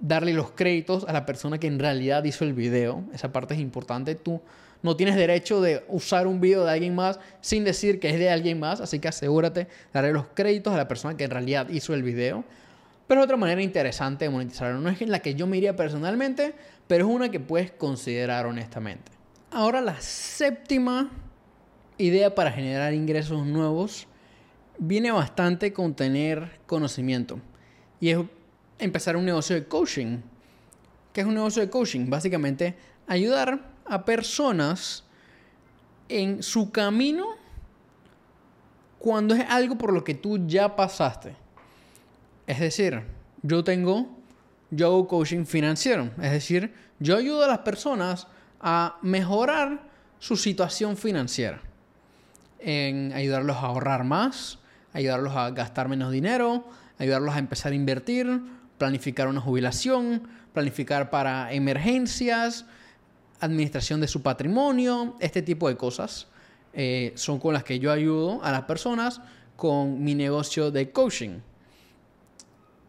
[0.00, 3.02] darle los créditos a la persona que en realidad hizo el video.
[3.12, 4.14] Esa parte es importante.
[4.14, 4.40] Tú
[4.82, 8.30] no tienes derecho de usar un video de alguien más sin decir que es de
[8.30, 11.68] alguien más, así que asegúrate de darle los créditos a la persona que en realidad
[11.70, 12.44] hizo el video.
[13.08, 14.80] Pero es otra manera interesante de monetizarlo.
[14.80, 16.54] No es en la que yo me iría personalmente,
[16.86, 19.10] pero es una que puedes considerar honestamente.
[19.50, 21.10] Ahora la séptima
[21.96, 24.06] idea para generar ingresos nuevos
[24.78, 27.40] viene bastante con tener conocimiento.
[27.98, 28.18] Y es
[28.78, 30.18] empezar un negocio de coaching.
[31.14, 32.10] ¿Qué es un negocio de coaching?
[32.10, 35.02] Básicamente ayudar a personas
[36.10, 37.26] en su camino
[38.98, 41.34] cuando es algo por lo que tú ya pasaste.
[42.48, 43.02] Es decir,
[43.42, 44.08] yo tengo,
[44.70, 46.10] yo coaching financiero.
[46.22, 48.26] Es decir, yo ayudo a las personas
[48.58, 49.82] a mejorar
[50.18, 51.60] su situación financiera.
[52.58, 54.60] En ayudarlos a ahorrar más,
[54.94, 56.64] ayudarlos a gastar menos dinero,
[56.98, 58.40] ayudarlos a empezar a invertir,
[58.78, 60.22] planificar una jubilación,
[60.54, 62.64] planificar para emergencias,
[63.40, 66.28] administración de su patrimonio, este tipo de cosas.
[66.72, 69.20] Eh, son con las que yo ayudo a las personas
[69.54, 71.40] con mi negocio de coaching.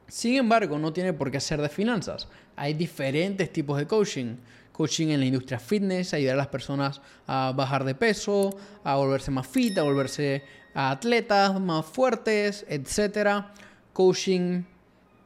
[0.10, 2.28] Sin embargo, no tiene por qué ser de finanzas.
[2.56, 4.36] Hay diferentes tipos de coaching.
[4.72, 8.50] Coaching en la industria fitness, ayudar a las personas a bajar de peso,
[8.84, 10.44] a volverse más fit, a volverse
[10.74, 13.46] atletas más fuertes, etc.
[13.94, 14.64] Coaching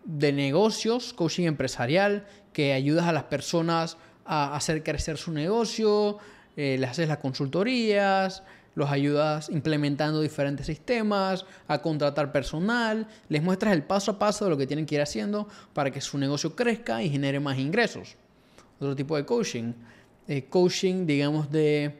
[0.06, 6.18] de negocios, coaching empresarial, que ayudas a las personas a hacer crecer su negocio,
[6.56, 8.44] eh, les haces las consultorías,
[8.76, 14.52] los ayudas implementando diferentes sistemas, a contratar personal, les muestras el paso a paso de
[14.52, 18.16] lo que tienen que ir haciendo para que su negocio crezca y genere más ingresos.
[18.80, 19.74] Otro tipo de coaching.
[20.28, 22.00] Eh, coaching, digamos, de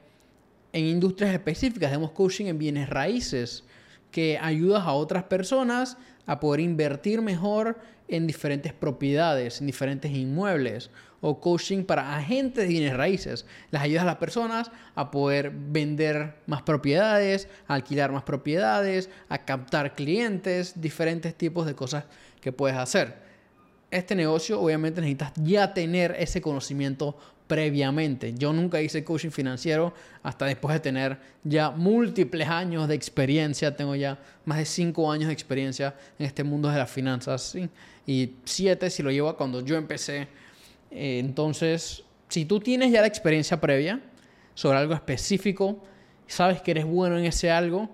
[0.74, 3.64] en industrias específicas, digamos coaching en bienes raíces,
[4.12, 10.90] que ayudas a otras personas a poder invertir mejor en diferentes propiedades, en diferentes inmuebles,
[11.26, 13.46] o coaching para agentes de bienes raíces.
[13.72, 19.96] Las ayudas a las personas a poder vender más propiedades, alquilar más propiedades, a captar
[19.96, 22.04] clientes, diferentes tipos de cosas
[22.42, 23.24] que puedes hacer.
[23.90, 27.16] Este negocio obviamente necesitas ya tener ese conocimiento
[27.48, 28.34] previamente.
[28.34, 33.78] Yo nunca hice coaching financiero hasta después de tener ya múltiples años de experiencia.
[33.78, 37.56] Tengo ya más de cinco años de experiencia en este mundo de las finanzas.
[38.06, 40.28] Y siete si lo llevo cuando yo empecé.
[40.94, 44.02] Eh, entonces, si tú tienes ya la experiencia previa
[44.54, 45.84] sobre algo específico,
[46.28, 47.90] sabes que eres bueno en ese algo,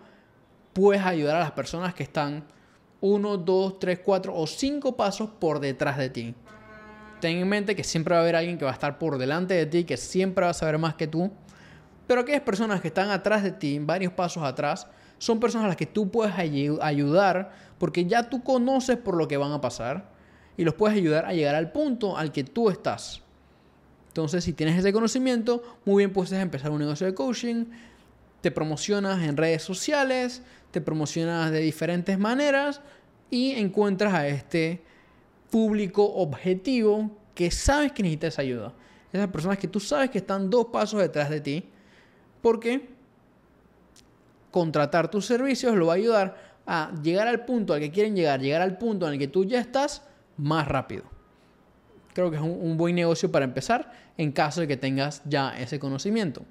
[0.74, 2.46] puedes ayudar a las personas que están
[3.02, 6.36] uno, dos, tres, cuatro o cinco pasos por detrás de ti
[7.20, 9.54] ten en mente que siempre va a haber alguien que va a estar por delante
[9.54, 11.32] de ti, que siempre va a saber más que tú.
[12.08, 15.78] Pero aquellas personas que están atrás de ti, varios pasos atrás, son personas a las
[15.78, 20.10] que tú puedes ayudar porque ya tú conoces por lo que van a pasar
[20.60, 23.22] y los puedes ayudar a llegar al punto al que tú estás.
[24.10, 27.64] Entonces, si tienes ese conocimiento, muy bien puedes empezar un negocio de coaching,
[28.42, 30.42] te promocionas en redes sociales,
[30.72, 32.82] te promocionas de diferentes maneras
[33.32, 34.84] y encuentras a este
[35.50, 38.74] público objetivo que sabes que necesitas ayuda.
[39.14, 41.64] Esas personas que tú sabes que están dos pasos detrás de ti.
[42.42, 42.90] Porque
[44.52, 48.42] contratar tus servicios lo va a ayudar a llegar al punto al que quieren llegar,
[48.42, 50.09] llegar al punto en el que tú ya estás
[50.40, 51.04] más rápido.
[52.14, 55.80] Creo que es un, buen negocio para empezar en caso de que tengas ya ese
[55.80, 56.44] conocimiento.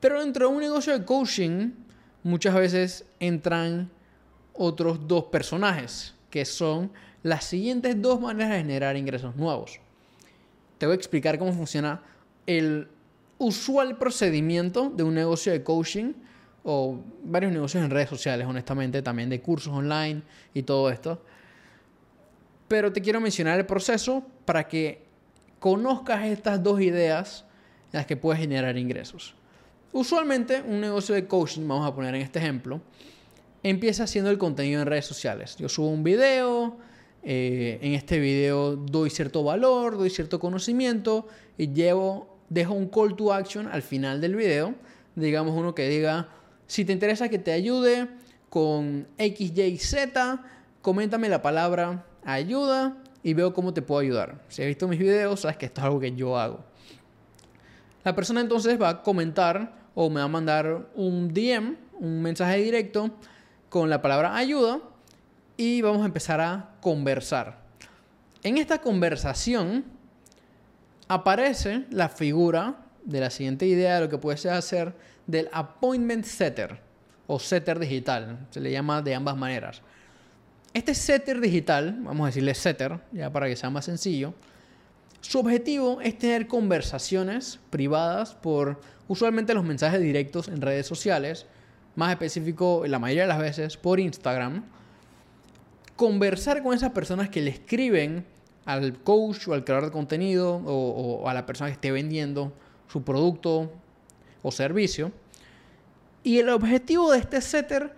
[0.00, 1.72] Pero dentro de un negocio de coaching,
[2.22, 3.90] muchas veces entran
[4.52, 6.92] otros dos personajes, que son
[7.22, 9.80] las siguientes dos maneras de generar ingresos nuevos.
[10.78, 12.02] Te voy a explicar cómo funciona
[12.46, 12.88] el
[13.38, 16.12] usual procedimiento de un negocio de coaching
[16.62, 20.22] o varios negocios en redes sociales, honestamente, también de cursos online
[20.54, 21.22] y todo esto.
[22.74, 25.04] Pero te quiero mencionar el proceso para que
[25.60, 27.44] conozcas estas dos ideas
[27.92, 29.36] en las que puedes generar ingresos.
[29.92, 32.80] Usualmente un negocio de coaching, vamos a poner en este ejemplo,
[33.62, 35.54] empieza haciendo el contenido en redes sociales.
[35.56, 36.76] Yo subo un video,
[37.22, 43.14] eh, en este video doy cierto valor, doy cierto conocimiento y llevo, dejo un call
[43.14, 44.74] to action al final del video.
[45.14, 46.28] Digamos uno que diga,
[46.66, 48.08] si te interesa que te ayude
[48.50, 50.42] con X, Y, Z,
[50.82, 54.40] coméntame la palabra ayuda y veo cómo te puedo ayudar.
[54.48, 56.60] Si has visto mis videos, sabes que esto es algo que yo hago.
[58.04, 62.58] La persona entonces va a comentar o me va a mandar un DM, un mensaje
[62.58, 63.10] directo
[63.68, 64.80] con la palabra ayuda
[65.56, 67.58] y vamos a empezar a conversar.
[68.42, 69.84] En esta conversación
[71.08, 74.94] aparece la figura de la siguiente idea de lo que puede hacer
[75.26, 76.80] del appointment setter
[77.26, 79.80] o setter digital, se le llama de ambas maneras.
[80.74, 84.34] Este setter digital, vamos a decirle setter, ya para que sea más sencillo,
[85.20, 91.46] su objetivo es tener conversaciones privadas por usualmente los mensajes directos en redes sociales,
[91.94, 94.64] más específico la mayoría de las veces por Instagram,
[95.94, 98.26] conversar con esas personas que le escriben
[98.64, 102.52] al coach o al creador de contenido o, a la persona que esté vendiendo
[102.88, 103.70] su producto
[104.42, 105.12] o servicio.
[106.24, 107.94] Y el objetivo de este setter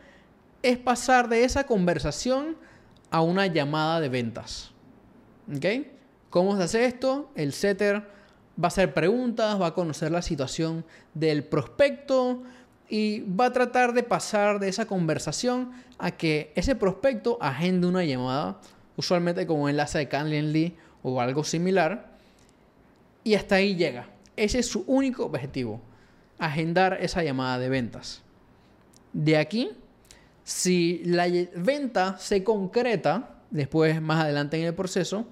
[0.63, 2.57] es pasar de esa conversación
[3.11, 4.73] a una llamada de ventas.
[5.55, 5.87] ¿Ok?
[6.31, 7.31] ¿Cómo se hace esto?
[7.35, 7.97] El setter
[8.59, 10.85] va a hacer preguntas, va a conocer la situación
[11.15, 12.43] del prospecto
[12.89, 18.05] y va a tratar de pasar de esa conversación a que ese prospecto agende una
[18.05, 18.61] llamada,
[18.97, 22.17] usualmente como enlace de Calendly o algo similar,
[23.25, 24.09] y hasta ahí llega.
[24.37, 25.81] Ese es su único objetivo,
[26.39, 28.23] agendar esa llamada de ventas.
[29.13, 29.71] De aquí,
[30.47, 31.27] si la
[31.57, 35.27] venta se concreta, después más adelante en el proceso,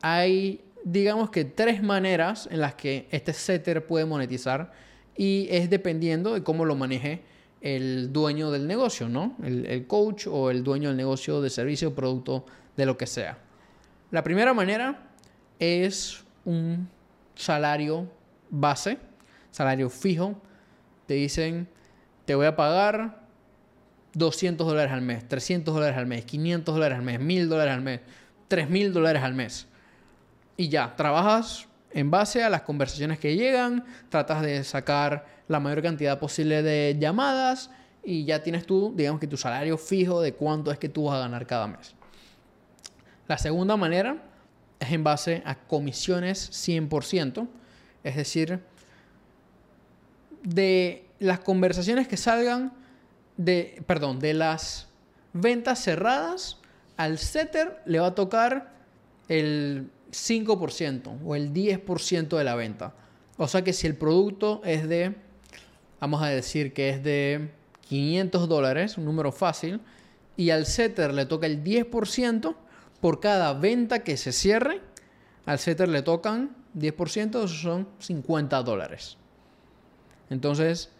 [0.00, 4.70] hay digamos que tres maneras en las que este setter puede monetizar
[5.16, 7.22] y es dependiendo de cómo lo maneje
[7.60, 9.34] el dueño del negocio, ¿no?
[9.42, 13.38] El, coach o el dueño del negocio de servicio, producto, de lo que sea.
[14.12, 15.10] La primera manera
[15.58, 16.88] es un
[17.34, 18.08] salario
[18.50, 18.98] base,
[19.50, 20.40] salario fijo.
[21.06, 21.66] Te dicen,
[22.24, 23.26] te voy a pagar
[24.18, 27.82] 200 dólares al mes, 300 dólares al mes, 500 dólares al mes, 1000 dólares al
[27.82, 28.00] mes,
[28.48, 29.66] 3000 dólares al mes.
[30.56, 35.82] Y ya, trabajas en base a las conversaciones que llegan, tratas de sacar la mayor
[35.82, 37.70] cantidad posible de llamadas
[38.04, 41.16] y ya tienes tú, digamos que tu salario fijo de cuánto es que tú vas
[41.16, 41.94] a ganar cada mes.
[43.26, 44.22] La segunda manera
[44.80, 47.48] es en base a comisiones 100%,
[48.04, 48.60] es decir,
[50.42, 52.72] de las conversaciones que salgan
[53.38, 54.88] de, perdón, de las
[55.32, 56.58] ventas cerradas,
[56.98, 58.74] al setter le va a tocar
[59.28, 62.94] el 5% o el 10% de la venta.
[63.38, 65.14] O sea que si el producto es de,
[66.00, 67.50] vamos a decir que es de
[67.88, 69.80] 500 dólares, un número fácil,
[70.36, 72.56] y al setter le toca el 10%
[73.00, 74.80] por cada venta que se cierre,
[75.46, 79.16] al setter le tocan 10%, eso son 50 dólares.
[80.30, 80.90] Entonces,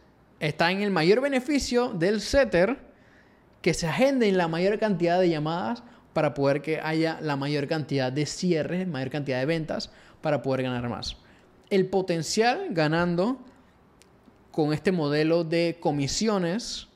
[0.41, 2.79] está en el mayor beneficio del setter
[3.63, 5.83] que se agenden la mayor cantidad de llamadas
[6.13, 10.63] para poder que haya la mayor cantidad de cierres, mayor cantidad de ventas, para poder
[10.63, 11.17] ganar más.
[11.71, 13.39] El potencial ganando
[14.51, 16.89] con este modelo de comisiones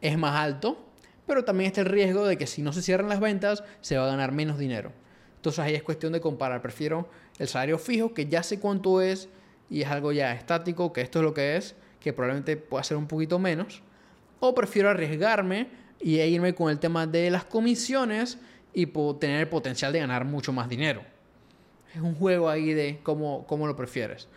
[0.00, 0.84] es más alto,
[1.26, 4.04] pero también está el riesgo de que si no se cierran las ventas, se va
[4.04, 4.92] a ganar menos dinero.
[5.36, 6.62] Entonces ahí es cuestión de comparar.
[6.62, 7.08] Prefiero
[7.38, 9.28] el salario fijo, que ya sé cuánto es
[9.70, 12.96] y es algo ya estático, que esto es lo que es, que probablemente pueda ser
[12.96, 13.82] un poquito menos.
[14.40, 15.68] O prefiero arriesgarme
[16.00, 18.38] y irme con el tema de las comisiones
[18.72, 21.02] y tener el potencial de ganar mucho más dinero.
[21.94, 24.28] Es un juego ahí de cómo, cómo lo prefieres.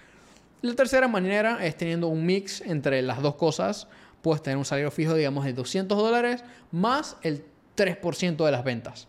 [0.62, 3.88] La tercera manera es teniendo un mix entre las dos cosas.
[4.22, 7.44] Puedes tener un salario fijo, digamos, de 200 dólares más el
[7.76, 9.08] 3% de las ventas.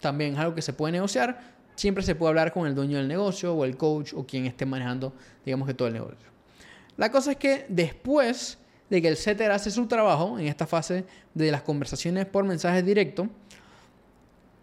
[0.00, 1.54] También es algo que se puede negociar.
[1.76, 4.66] Siempre se puede hablar con el dueño del negocio o el coach o quien esté
[4.66, 5.12] manejando,
[5.44, 6.33] digamos, que todo el negocio.
[6.96, 11.04] La cosa es que después de que el setter hace su trabajo en esta fase
[11.34, 13.28] de las conversaciones por mensaje directo,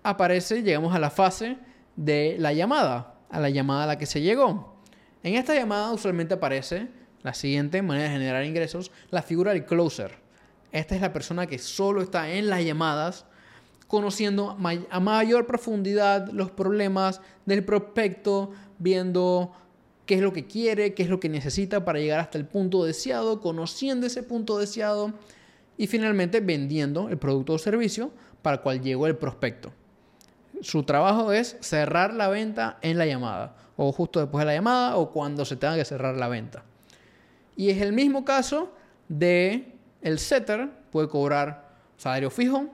[0.03, 1.57] aparece, llegamos a la fase
[1.95, 4.75] de la llamada, a la llamada a la que se llegó.
[5.23, 6.87] En esta llamada usualmente aparece
[7.21, 10.15] la siguiente manera de generar ingresos, la figura del closer.
[10.71, 13.25] Esta es la persona que solo está en las llamadas,
[13.87, 14.57] conociendo
[14.89, 19.51] a mayor profundidad los problemas del prospecto, viendo
[20.11, 22.83] qué es lo que quiere, qué es lo que necesita para llegar hasta el punto
[22.83, 25.13] deseado, conociendo ese punto deseado
[25.77, 29.71] y finalmente vendiendo el producto o servicio para el cual llegó el prospecto
[30.61, 34.97] su trabajo es cerrar la venta en la llamada, o justo después de la llamada,
[34.97, 36.63] o cuando se tenga que cerrar la venta.
[37.55, 38.71] Y es el mismo caso
[39.07, 42.67] de el setter, puede cobrar salario fijo,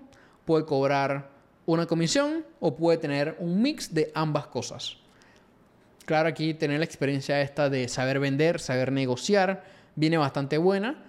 [0.46, 1.30] puede cobrar
[1.66, 4.98] una comisión o puede tener un mix de ambas cosas.
[6.08, 9.64] Claro, aquí tener la experiencia esta de saber vender, saber negociar,
[9.95, 11.03] viene bastante buena,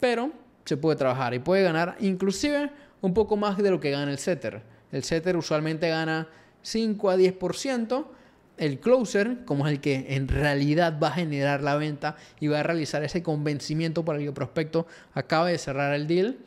[0.00, 0.32] pero
[0.64, 2.70] se puede trabajar y puede ganar inclusive
[3.02, 4.62] un poco más de lo que gana el setter
[4.92, 6.28] el setter usualmente gana
[6.62, 8.06] 5 a 10%.
[8.56, 12.60] El closer, como es el que en realidad va a generar la venta y va
[12.60, 16.38] a realizar ese convencimiento para que el prospecto acabe de cerrar el deal,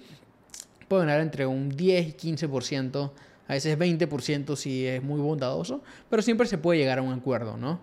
[0.89, 3.11] puede ganar entre un 10 y 15%,
[3.47, 7.57] a veces 20% si es muy bondadoso, pero siempre se puede llegar a un acuerdo,
[7.57, 7.79] ¿no?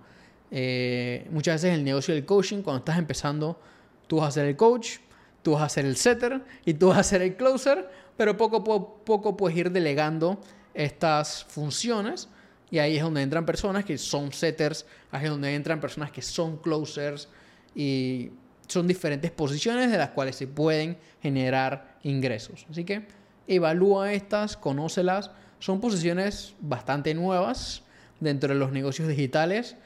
[0.50, 3.61] Eh, muchas veces el negocio del coaching, cuando estás empezando,
[4.06, 4.98] tú vas a ser el coach,
[5.42, 8.56] tú vas a ser el setter y tú vas a ser el closer, pero poco
[8.56, 8.64] a
[9.04, 10.40] poco, puedes ir delegando
[10.74, 12.28] estas funciones
[12.70, 16.22] y ahí es donde entran personas que son setters, ahí es donde entran personas que
[16.22, 17.28] son closers
[17.74, 18.30] y
[18.66, 22.66] son diferentes posiciones de las cuales se pueden generar ingresos.
[22.70, 23.06] Así que
[23.46, 25.30] evalúa estas, conócelas.
[25.59, 27.82] Son posiciones bastante nuevas
[28.20, 29.76] dentro de los negocios digitales,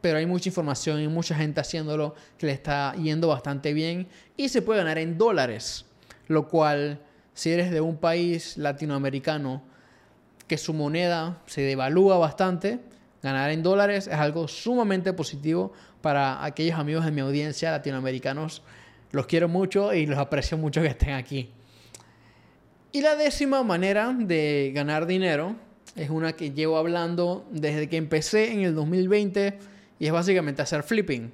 [0.00, 4.48] pero hay mucha información y mucha gente haciéndolo que le está yendo bastante bien y
[4.48, 5.84] se puede ganar en dólares,
[6.28, 7.00] lo cual
[7.34, 9.62] si eres de un país latinoamericano
[10.46, 12.80] que su moneda se devalúa bastante,
[13.22, 18.62] ganar en dólares es algo sumamente positivo para aquellos amigos de mi audiencia latinoamericanos.
[19.12, 21.50] Los quiero mucho y los aprecio mucho que estén aquí.
[22.94, 25.56] Y la décima manera de ganar dinero
[25.96, 29.58] es una que llevo hablando desde que empecé en el 2020
[29.98, 31.32] y es básicamente hacer flipping.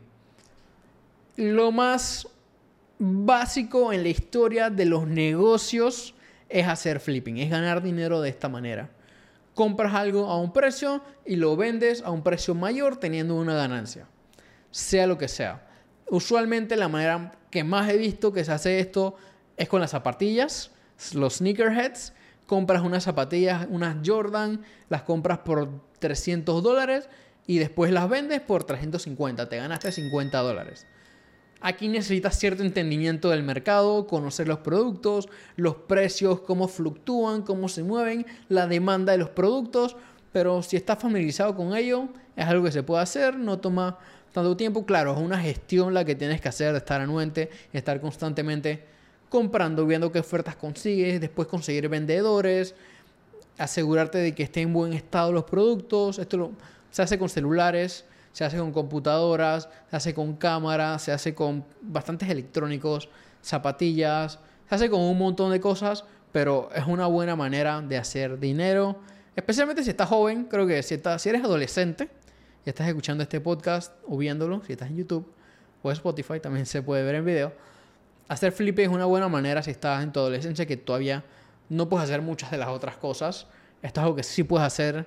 [1.34, 2.28] Lo más
[3.00, 6.14] básico en la historia de los negocios
[6.48, 8.90] es hacer flipping, es ganar dinero de esta manera.
[9.54, 14.06] Compras algo a un precio y lo vendes a un precio mayor teniendo una ganancia,
[14.70, 15.66] sea lo que sea.
[16.08, 19.16] Usualmente la manera que más he visto que se hace esto
[19.56, 20.70] es con las zapatillas,
[21.14, 22.12] los sneakerheads.
[22.46, 25.68] Compras unas zapatillas, unas Jordan, las compras por
[25.98, 27.08] 300 dólares
[27.46, 29.48] y después las vendes por 350.
[29.48, 30.86] Te ganaste 50 dólares.
[31.60, 37.82] Aquí necesitas cierto entendimiento del mercado, conocer los productos, los precios, cómo fluctúan, cómo se
[37.82, 39.96] mueven, la demanda de los productos,
[40.30, 43.98] pero si estás familiarizado con ello, es algo que se puede hacer, no toma
[44.32, 44.86] tanto tiempo.
[44.86, 48.84] Claro, es una gestión la que tienes que hacer estar anuente, estar constantemente
[49.28, 52.74] comprando, viendo qué ofertas consigues, después conseguir vendedores,
[53.56, 56.18] asegurarte de que estén en buen estado los productos.
[56.18, 56.52] Esto
[56.90, 58.04] se hace con celulares
[58.38, 63.08] se hace con computadoras, se hace con cámaras, se hace con bastantes electrónicos,
[63.42, 68.38] zapatillas, se hace con un montón de cosas, pero es una buena manera de hacer
[68.38, 69.00] dinero,
[69.34, 72.08] especialmente si estás joven, creo que si, estás, si eres adolescente
[72.64, 75.26] y estás escuchando este podcast o viéndolo, si estás en YouTube
[75.82, 77.52] o Spotify, también se puede ver en video.
[78.28, 81.24] Hacer flip es una buena manera si estás en tu adolescencia que todavía
[81.70, 83.46] no puedes hacer muchas de las otras cosas.
[83.82, 85.06] Esto es algo que sí puedes hacer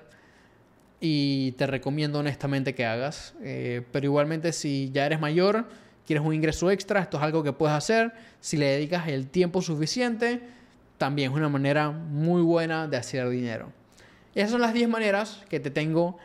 [1.00, 3.34] y te recomiendo honestamente que hagas.
[3.40, 5.68] Eh, pero igualmente si ya eres mayor,
[6.04, 8.12] quieres un ingreso extra, esto es algo que puedes hacer.
[8.40, 10.40] Si le dedicas el tiempo suficiente,
[10.98, 13.72] también es una manera muy buena de hacer dinero.
[14.34, 16.18] Esas son las 10 maneras que te tengo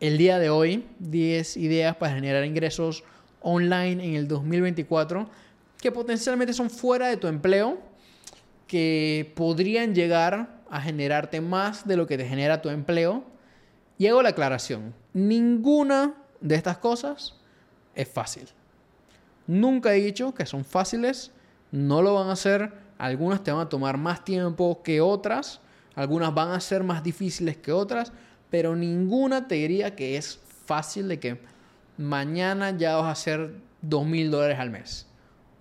[0.00, 0.86] el día de hoy.
[0.98, 3.04] 10 ideas para generar ingresos
[3.40, 5.30] online en el 2024
[5.82, 7.78] que potencialmente son fuera de tu empleo,
[8.68, 13.24] que podrían llegar a generarte más de lo que te genera tu empleo
[13.98, 17.34] y hago la aclaración, ninguna de estas cosas
[17.96, 18.48] es fácil.
[19.48, 21.32] Nunca he dicho que son fáciles,
[21.72, 25.60] no lo van a hacer, algunas te van a tomar más tiempo que otras,
[25.96, 28.12] algunas van a ser más difíciles que otras,
[28.50, 31.40] pero ninguna te diría que es fácil de que
[31.98, 35.08] mañana ya vas a hacer dos mil dólares al mes.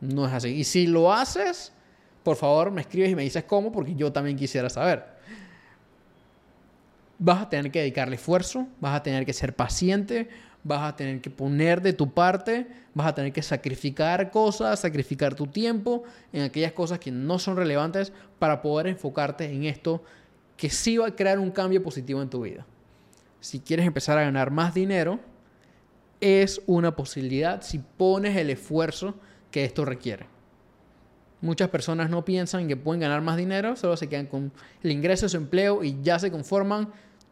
[0.01, 0.49] No es así.
[0.49, 1.71] Y si lo haces,
[2.23, 5.21] por favor me escribes y me dices cómo, porque yo también quisiera saber
[7.23, 10.27] vas a tener que dedicarle esfuerzo, vas a tener que ser paciente,
[10.63, 15.35] vas a tener que poner de tu parte, vas a tener que sacrificar cosas, sacrificar
[15.35, 20.03] tu tiempo en aquellas cosas que no son relevantes para poder enfocarte en esto
[20.57, 22.65] que sí va a crear un cambio positivo en tu vida.
[23.39, 25.19] Si quieres empezar a ganar más dinero,
[26.21, 29.13] es una posibilidad si pones el esfuerzo
[29.51, 30.25] que esto requiere.
[31.41, 34.51] Muchas personas no piensan que pueden ganar más dinero, solo se quedan con
[34.83, 36.89] el ingreso su empleo y ya se conforman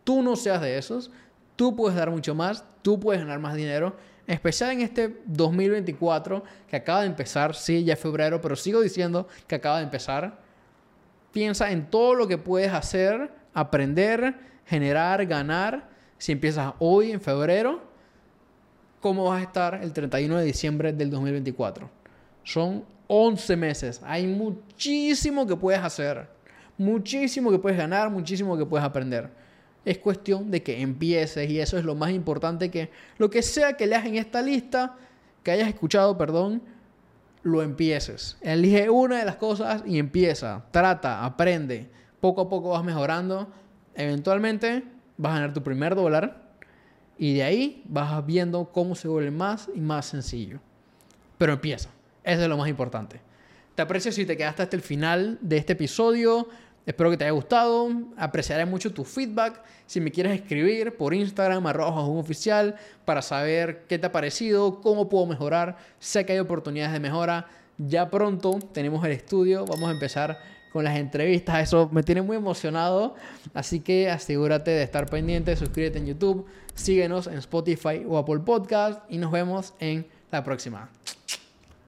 [0.10, 1.12] tú no seas de esos,
[1.56, 3.96] tú puedes dar mucho más, tú puedes ganar más dinero,
[4.26, 9.28] especial en este 2024 que acaba de empezar, sí, ya es febrero, pero sigo diciendo
[9.46, 10.40] que acaba de empezar.
[11.32, 15.90] Piensa en todo lo que puedes hacer, aprender, generar, ganar.
[16.18, 17.82] Si empiezas hoy, en febrero,
[19.00, 21.99] ¿cómo vas a estar el 31 de diciembre del 2024?
[22.44, 24.02] Son 11 meses.
[24.04, 26.28] Hay muchísimo que puedes hacer.
[26.78, 29.30] Muchísimo que puedes ganar, muchísimo que puedes aprender.
[29.84, 33.74] Es cuestión de que empieces y eso es lo más importante que lo que sea
[33.74, 34.96] que leas en esta lista,
[35.44, 36.62] que hayas escuchado, perdón,
[37.44, 38.38] lo empieces.
[38.42, 41.90] Elige una de las cosas y empieza, trata, aprende.
[42.22, 43.48] Poco a poco vas mejorando.
[43.96, 44.84] Eventualmente
[45.18, 46.50] vas a ganar tu primer dólar
[47.18, 50.60] y de ahí vas viendo cómo se vuelve más y más sencillo.
[51.38, 51.90] Pero empieza.
[52.24, 53.22] Eso es lo más importante.
[53.76, 56.50] Te aprecio si te quedaste hasta el final de este episodio.
[56.86, 57.90] Espero que te haya gustado.
[58.18, 59.62] Apreciaré mucho tu feedback.
[59.86, 65.08] Si me quieres escribir por Instagram, arroba oficial, para saber qué te ha parecido, cómo
[65.08, 65.78] puedo mejorar.
[66.00, 67.48] Sé que hay oportunidades de mejora.
[67.78, 69.66] Ya pronto tenemos el estudio.
[69.66, 70.40] Vamos a empezar
[70.74, 71.62] con las entrevistas.
[71.62, 73.16] Eso me tiene muy emocionado.
[73.54, 75.56] Así que asegúrate de estar pendiente.
[75.56, 76.48] Suscríbete en YouTube.
[76.74, 79.02] Síguenos en Spotify o Apple Podcast.
[79.10, 80.90] Y nos vemos en la próxima.